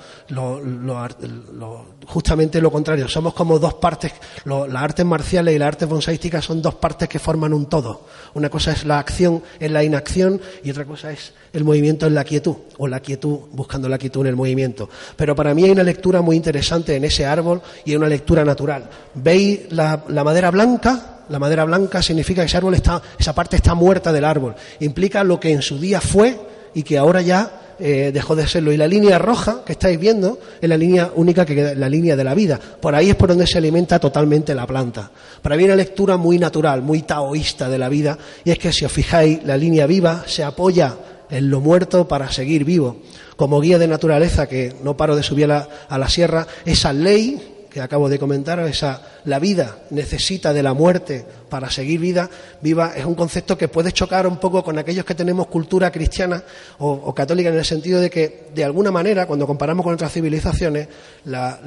[2.07, 4.13] justamente lo contrario, somos como dos partes,
[4.45, 8.07] las artes marciales y las artes bonsaísticas son dos partes que forman un todo.
[8.35, 12.15] Una cosa es la acción en la inacción y otra cosa es el movimiento en
[12.15, 14.91] la quietud, o la quietud buscando la quietud en el movimiento.
[15.17, 18.45] Pero para mí hay una lectura muy interesante en ese árbol y hay una lectura
[18.45, 18.91] natural.
[19.15, 21.19] ¿Veis la madera blanca?
[21.29, 24.55] La madera blanca significa que ese árbol está, esa parte está muerta del árbol.
[24.81, 26.39] Implica lo que en su día fue
[26.75, 28.73] y que ahora ya eh, dejó de serlo.
[28.73, 32.17] Y la línea roja que estáis viendo es la línea única que queda, la línea
[32.17, 32.59] de la vida.
[32.59, 35.11] Por ahí es por donde se alimenta totalmente la planta.
[35.43, 38.85] Para mí una lectura muy natural, muy taoísta de la vida, y es que si
[38.85, 40.97] os fijáis, la línea viva se apoya
[41.31, 43.03] en lo muerto para seguir vivo.
[43.37, 46.93] Como guía de naturaleza, que no paro de subir a la, a la sierra, esa
[46.93, 52.31] ley que acabo de comentar, esa la vida necesita de la muerte para seguir vida,
[52.63, 56.43] viva, es un concepto que puede chocar un poco con aquellos que tenemos cultura cristiana
[56.79, 60.89] o, católica en el sentido de que, de alguna manera, cuando comparamos con otras civilizaciones,
[61.25, 61.59] la,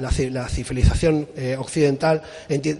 [0.48, 2.22] civilización eh, occidental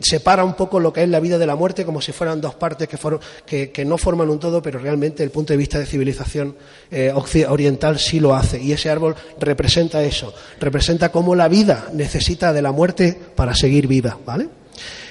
[0.01, 2.55] separa un poco lo que es la vida de la muerte como si fueran dos
[2.55, 6.57] partes que, no forman un todo, pero realmente el punto de vista de civilización
[6.91, 7.13] eh,
[7.49, 8.61] oriental sí lo hace.
[8.61, 13.87] Y ese árbol representa eso, representa cómo la vida necesita de la muerte para seguir
[13.87, 14.49] viva, ¿vale?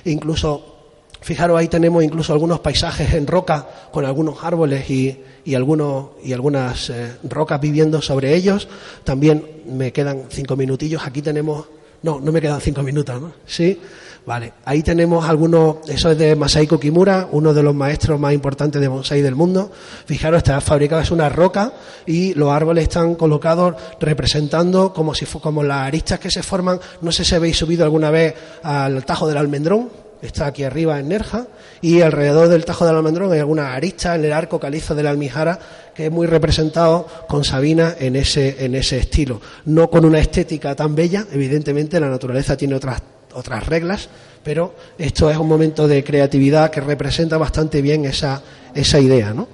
[0.06, 0.72] Incluso
[1.24, 6.34] Fijaros, ahí tenemos incluso algunos paisajes en roca con algunos árboles y, y, algunos, y
[6.34, 8.68] algunas eh, rocas viviendo sobre ellos.
[9.04, 11.06] También me quedan cinco minutillos.
[11.06, 11.68] Aquí tenemos.
[12.02, 13.34] No, no me quedan cinco minutos, ¿no?
[13.46, 13.80] Sí.
[14.26, 14.54] Vale.
[14.66, 15.78] Ahí tenemos algunos.
[15.90, 19.72] Eso es de Masaiko Kimura, uno de los maestros más importantes de bonsai del mundo.
[20.06, 21.74] Fijaros, está fabricado, es una roca
[22.06, 26.80] y los árboles están colocados representando como si como las aristas que se forman.
[27.02, 29.90] No sé si habéis subido alguna vez al Tajo del Almendrón
[30.22, 31.48] está aquí arriba en Nerja,
[31.82, 35.10] y alrededor del Tajo del Almendrón hay alguna arista en el arco calizo de la
[35.10, 35.60] Almijara
[35.96, 39.42] que es muy representado con Sabina en ese, en ese estilo.
[39.66, 43.02] No con una estética tan bella, evidentemente la naturaleza tiene otras
[43.34, 44.10] otras reglas,
[44.44, 48.42] pero esto es un momento de creatividad que representa bastante bien esa,
[48.74, 49.48] esa idea, ¿no?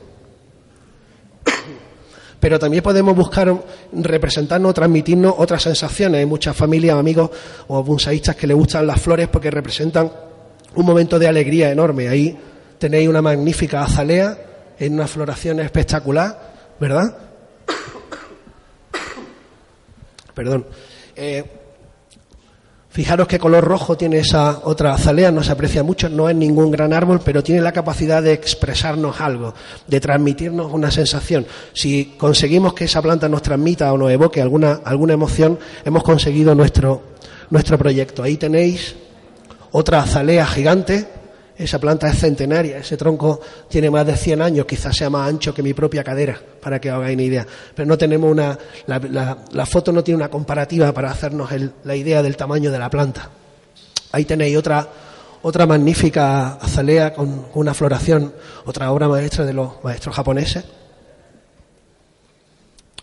[2.40, 3.54] Pero también podemos buscar
[3.92, 6.20] representarnos, transmitirnos otras sensaciones.
[6.20, 7.32] Hay muchas familias, amigos
[7.68, 10.12] o bunsaístas que les gustan las flores porque representan
[10.76, 12.08] un momento de alegría enorme.
[12.08, 12.38] Ahí
[12.78, 14.38] tenéis una magnífica azalea
[14.80, 17.18] en una floración espectacular, ¿verdad?
[20.34, 20.68] Perdón.
[21.16, 21.57] Eh,
[22.98, 26.72] Fijaros qué color rojo tiene esa otra azalea, no se aprecia mucho, no es ningún
[26.72, 29.54] gran árbol, pero tiene la capacidad de expresarnos algo,
[29.86, 31.46] de transmitirnos una sensación.
[31.74, 36.56] Si conseguimos que esa planta nos transmita o nos evoque alguna, alguna emoción, hemos conseguido
[36.56, 37.04] nuestro,
[37.52, 38.24] nuestro proyecto.
[38.24, 38.96] Ahí tenéis
[39.70, 41.08] otra azalea gigante,
[41.58, 45.54] esa planta es centenaria, ese tronco tiene más de 100 años, quizás sea más ancho
[45.54, 47.48] que mi propia cadera, para que os hagáis una idea.
[47.74, 51.50] Pero no tenemos una, la, foto no tiene una comparativa para hacernos
[51.84, 53.32] la idea del tamaño de la planta.
[54.12, 54.88] Ahí tenéis otra,
[55.42, 58.34] otra magnífica azalea con una floración,
[58.66, 60.64] otra obra maestra de los maestros japoneses.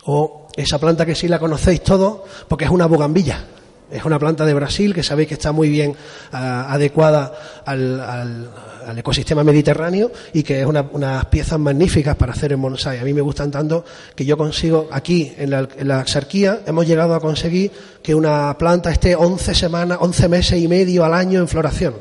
[0.05, 3.45] O esa planta que sí la conocéis todos, porque es una bugambilla.
[3.95, 5.95] Es una planta de Brasil que sabéis que está muy bien
[6.33, 7.33] ah, adecuada
[7.65, 8.51] al,
[8.97, 12.99] ecosistema mediterráneo y que es unas piezas magníficas para hacer en bonsai.
[12.99, 13.85] A mí me gustan tanto
[14.17, 17.71] que yo consigo aquí en la, en Axarquía hemos llegado a conseguir
[18.03, 21.95] que una planta esté 11 semanas, 11 meses y medio al año en floración.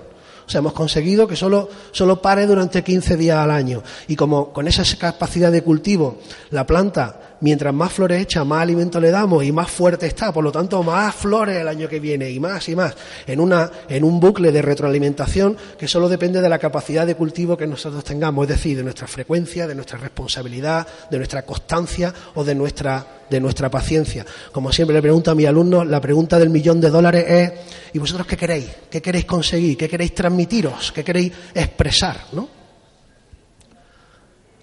[0.45, 3.81] O sea, hemos conseguido que solo, solo pare durante 15 días al año.
[4.07, 6.17] Y como con esa capacidad de cultivo
[6.49, 10.43] la planta mientras más flores echa, más alimento le damos y más fuerte está, por
[10.43, 12.95] lo tanto, más flores el año que viene y más y más,
[13.27, 17.57] en, una, en un bucle de retroalimentación que solo depende de la capacidad de cultivo
[17.57, 22.45] que nosotros tengamos, es decir, de nuestra frecuencia, de nuestra responsabilidad, de nuestra constancia o
[22.45, 24.25] de nuestra, de nuestra paciencia.
[24.53, 27.51] Como siempre le pregunto a mis alumnos, la pregunta del millón de dólares es,
[27.91, 28.69] ¿y vosotros qué queréis?
[28.89, 29.75] ¿Qué queréis conseguir?
[29.77, 30.93] ¿Qué queréis transmitiros?
[30.93, 32.27] ¿Qué queréis expresar?
[32.31, 32.62] ¿no?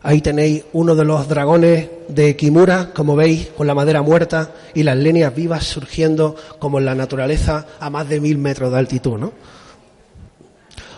[0.03, 4.83] Ahí tenéis uno de los dragones de Kimura, como veis, con la madera muerta y
[4.83, 9.19] las líneas vivas surgiendo como en la naturaleza a más de mil metros de altitud,
[9.19, 9.33] ¿no?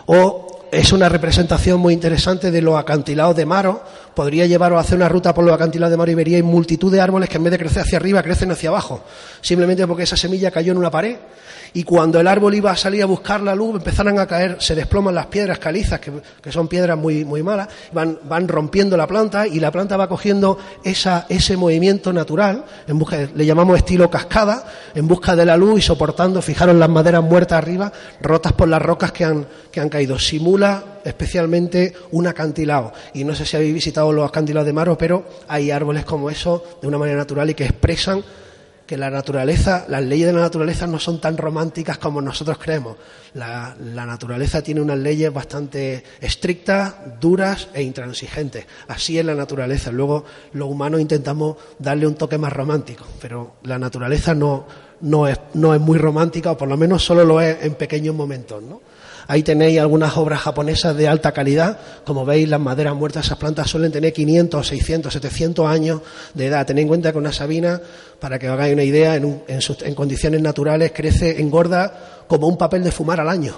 [0.05, 3.83] O es una representación muy interesante de los acantilados de Maro.
[4.15, 7.29] Podría llevaros a hacer una ruta por los acantilados de Maro y multitud de árboles
[7.29, 9.03] que en vez de crecer hacia arriba crecen hacia abajo,
[9.41, 11.17] simplemente porque esa semilla cayó en una pared
[11.75, 14.75] y cuando el árbol iba a salir a buscar la luz empezaron a caer, se
[14.75, 19.47] desploman las piedras calizas, que, son piedras muy, muy malas, van, van rompiendo la planta
[19.47, 24.65] y la planta va cogiendo esa, ese movimiento natural, en busca, le llamamos estilo cascada,
[24.93, 27.91] en busca de la luz y soportando, fijaros las maderas muertas arriba,
[28.21, 30.19] rotas por las rocas que han, que han caído.
[30.19, 32.93] Simula especialmente un acantilado.
[33.13, 36.63] Y no sé si habéis visitado los acantilados de Maro, pero hay árboles como eso
[36.81, 38.23] de una manera natural y que expresan
[38.85, 42.97] que la naturaleza, las leyes de la naturaleza no son tan románticas como nosotros creemos.
[43.33, 48.65] La, naturaleza tiene unas leyes bastante estrictas, duras e intransigentes.
[48.87, 49.91] Así es la naturaleza.
[49.91, 54.65] Luego, los humanos intentamos darle un toque más romántico, pero la naturaleza no,
[55.01, 58.13] no, es, no es muy romántica, o por lo menos solo lo es en pequeños
[58.13, 58.81] momentos, ¿no?
[59.27, 61.77] Ahí tenéis algunas obras japonesas de alta calidad.
[62.05, 66.01] Como veis, las maderas muertas, esas plantas suelen tener 500, 600, 700 años
[66.33, 66.65] de edad.
[66.65, 67.81] Tened en cuenta que una sabina,
[68.19, 72.91] para que os hagáis una idea, en, condiciones naturales crece, engorda como un papel de
[72.91, 73.55] fumar al año.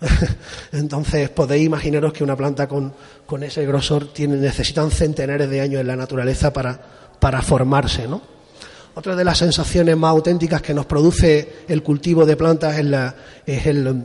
[0.72, 2.94] Entonces podéis imaginaros que una planta con,
[3.42, 8.22] ese grosor tiene, necesitan centenares de años en la naturaleza para, formarse, ¿no?
[8.94, 13.14] Otra de las sensaciones más auténticas que nos produce el cultivo de plantas es, la,
[13.46, 14.04] es el,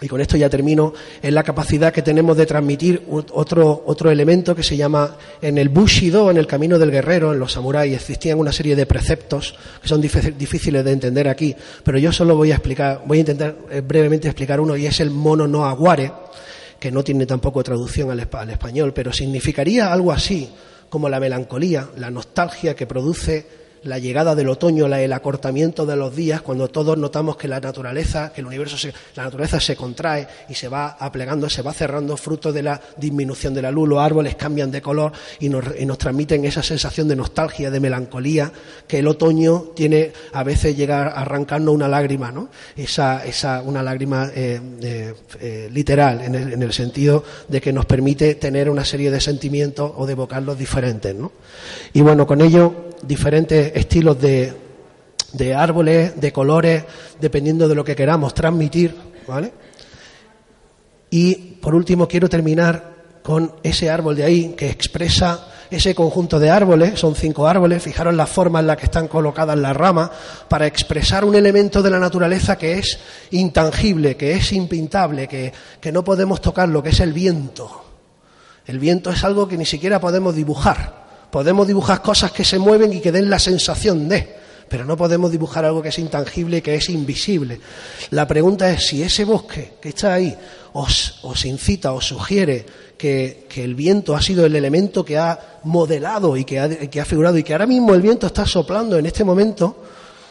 [0.00, 4.54] y con esto ya termino, es la capacidad que tenemos de transmitir otro, otro elemento
[4.54, 8.38] que se llama en el Bushido, en el camino del guerrero, en los samuráis, existían
[8.38, 12.54] una serie de preceptos que son difíciles de entender aquí, pero yo solo voy a
[12.54, 16.12] explicar, voy a intentar eh, brevemente explicar uno y es el mono no aguare,
[16.78, 20.48] que no tiene tampoco traducción al, al español, pero significaría algo así
[20.88, 26.14] como la melancolía, la nostalgia que produce la llegada del otoño, el acortamiento de los
[26.14, 30.26] días, cuando todos notamos que la naturaleza, que el universo, se, la naturaleza se contrae
[30.48, 33.98] y se va aplegando, se va cerrando fruto de la disminución de la luz, los
[33.98, 38.52] árboles cambian de color y nos, transmiten esa sensación de nostalgia, de melancolía,
[38.86, 42.48] que el otoño tiene a veces llega a una lágrima, ¿no?
[42.76, 44.60] Esa, esa una lágrima eh,
[45.40, 49.20] eh, literal, en el, en el sentido de que nos permite tener una serie de
[49.20, 51.32] sentimientos o de evocarlos diferentes, ¿no?
[51.92, 54.54] Y bueno, con ello diferentes estilos de,
[55.32, 56.84] de árboles, de colores,
[57.20, 58.94] dependiendo de lo que queramos transmitir,
[59.26, 59.52] ¿vale?
[61.10, 66.48] Y por último quiero terminar con ese árbol de ahí que expresa ese conjunto de
[66.48, 70.10] árboles, son cinco árboles, fijaros la forma en la que están colocadas las ramas,
[70.48, 72.98] para expresar un elemento de la naturaleza que es
[73.32, 77.84] intangible, que es impintable, que, que no podemos tocar, lo que es el viento.
[78.64, 81.07] El viento es algo que ni siquiera podemos dibujar.
[81.30, 84.36] Podemos dibujar cosas que se mueven y que den la sensación de,
[84.68, 87.60] pero no podemos dibujar algo que es intangible que es invisible.
[88.10, 90.36] La pregunta es si ese bosque que está ahí
[90.72, 92.64] os, incita, os sugiere
[92.96, 97.42] que, el viento ha sido el elemento que ha modelado y que ha, figurado y
[97.42, 99.82] que ahora mismo el viento está soplando en este momento,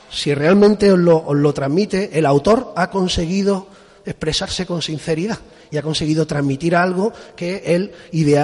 [0.10, 3.68] si realmente os lo transmite, el autor ha conseguido
[4.08, 5.39] expresarse con sinceridad
[5.70, 7.91] y ha conseguido transmitir algo que él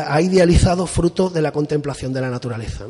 [0.06, 2.86] ha idealizado fruto de la contemplación de la naturaleza.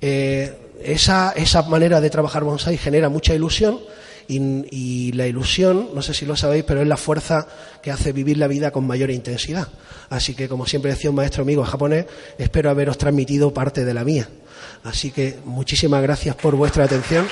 [0.00, 3.80] Eh, esa, esa, manera de trabajar bonsai genera mucha ilusión
[4.26, 7.46] y, la ilusión, no sé si lo sabéis, pero es la fuerza
[7.82, 9.68] que hace vivir la vida con mayor intensidad.
[10.10, 12.06] Así que, como siempre decía un maestro amigo japonés,
[12.38, 14.28] espero haberos transmitido parte de la mía.
[14.82, 17.26] Así que muchísimas gracias por vuestra atención.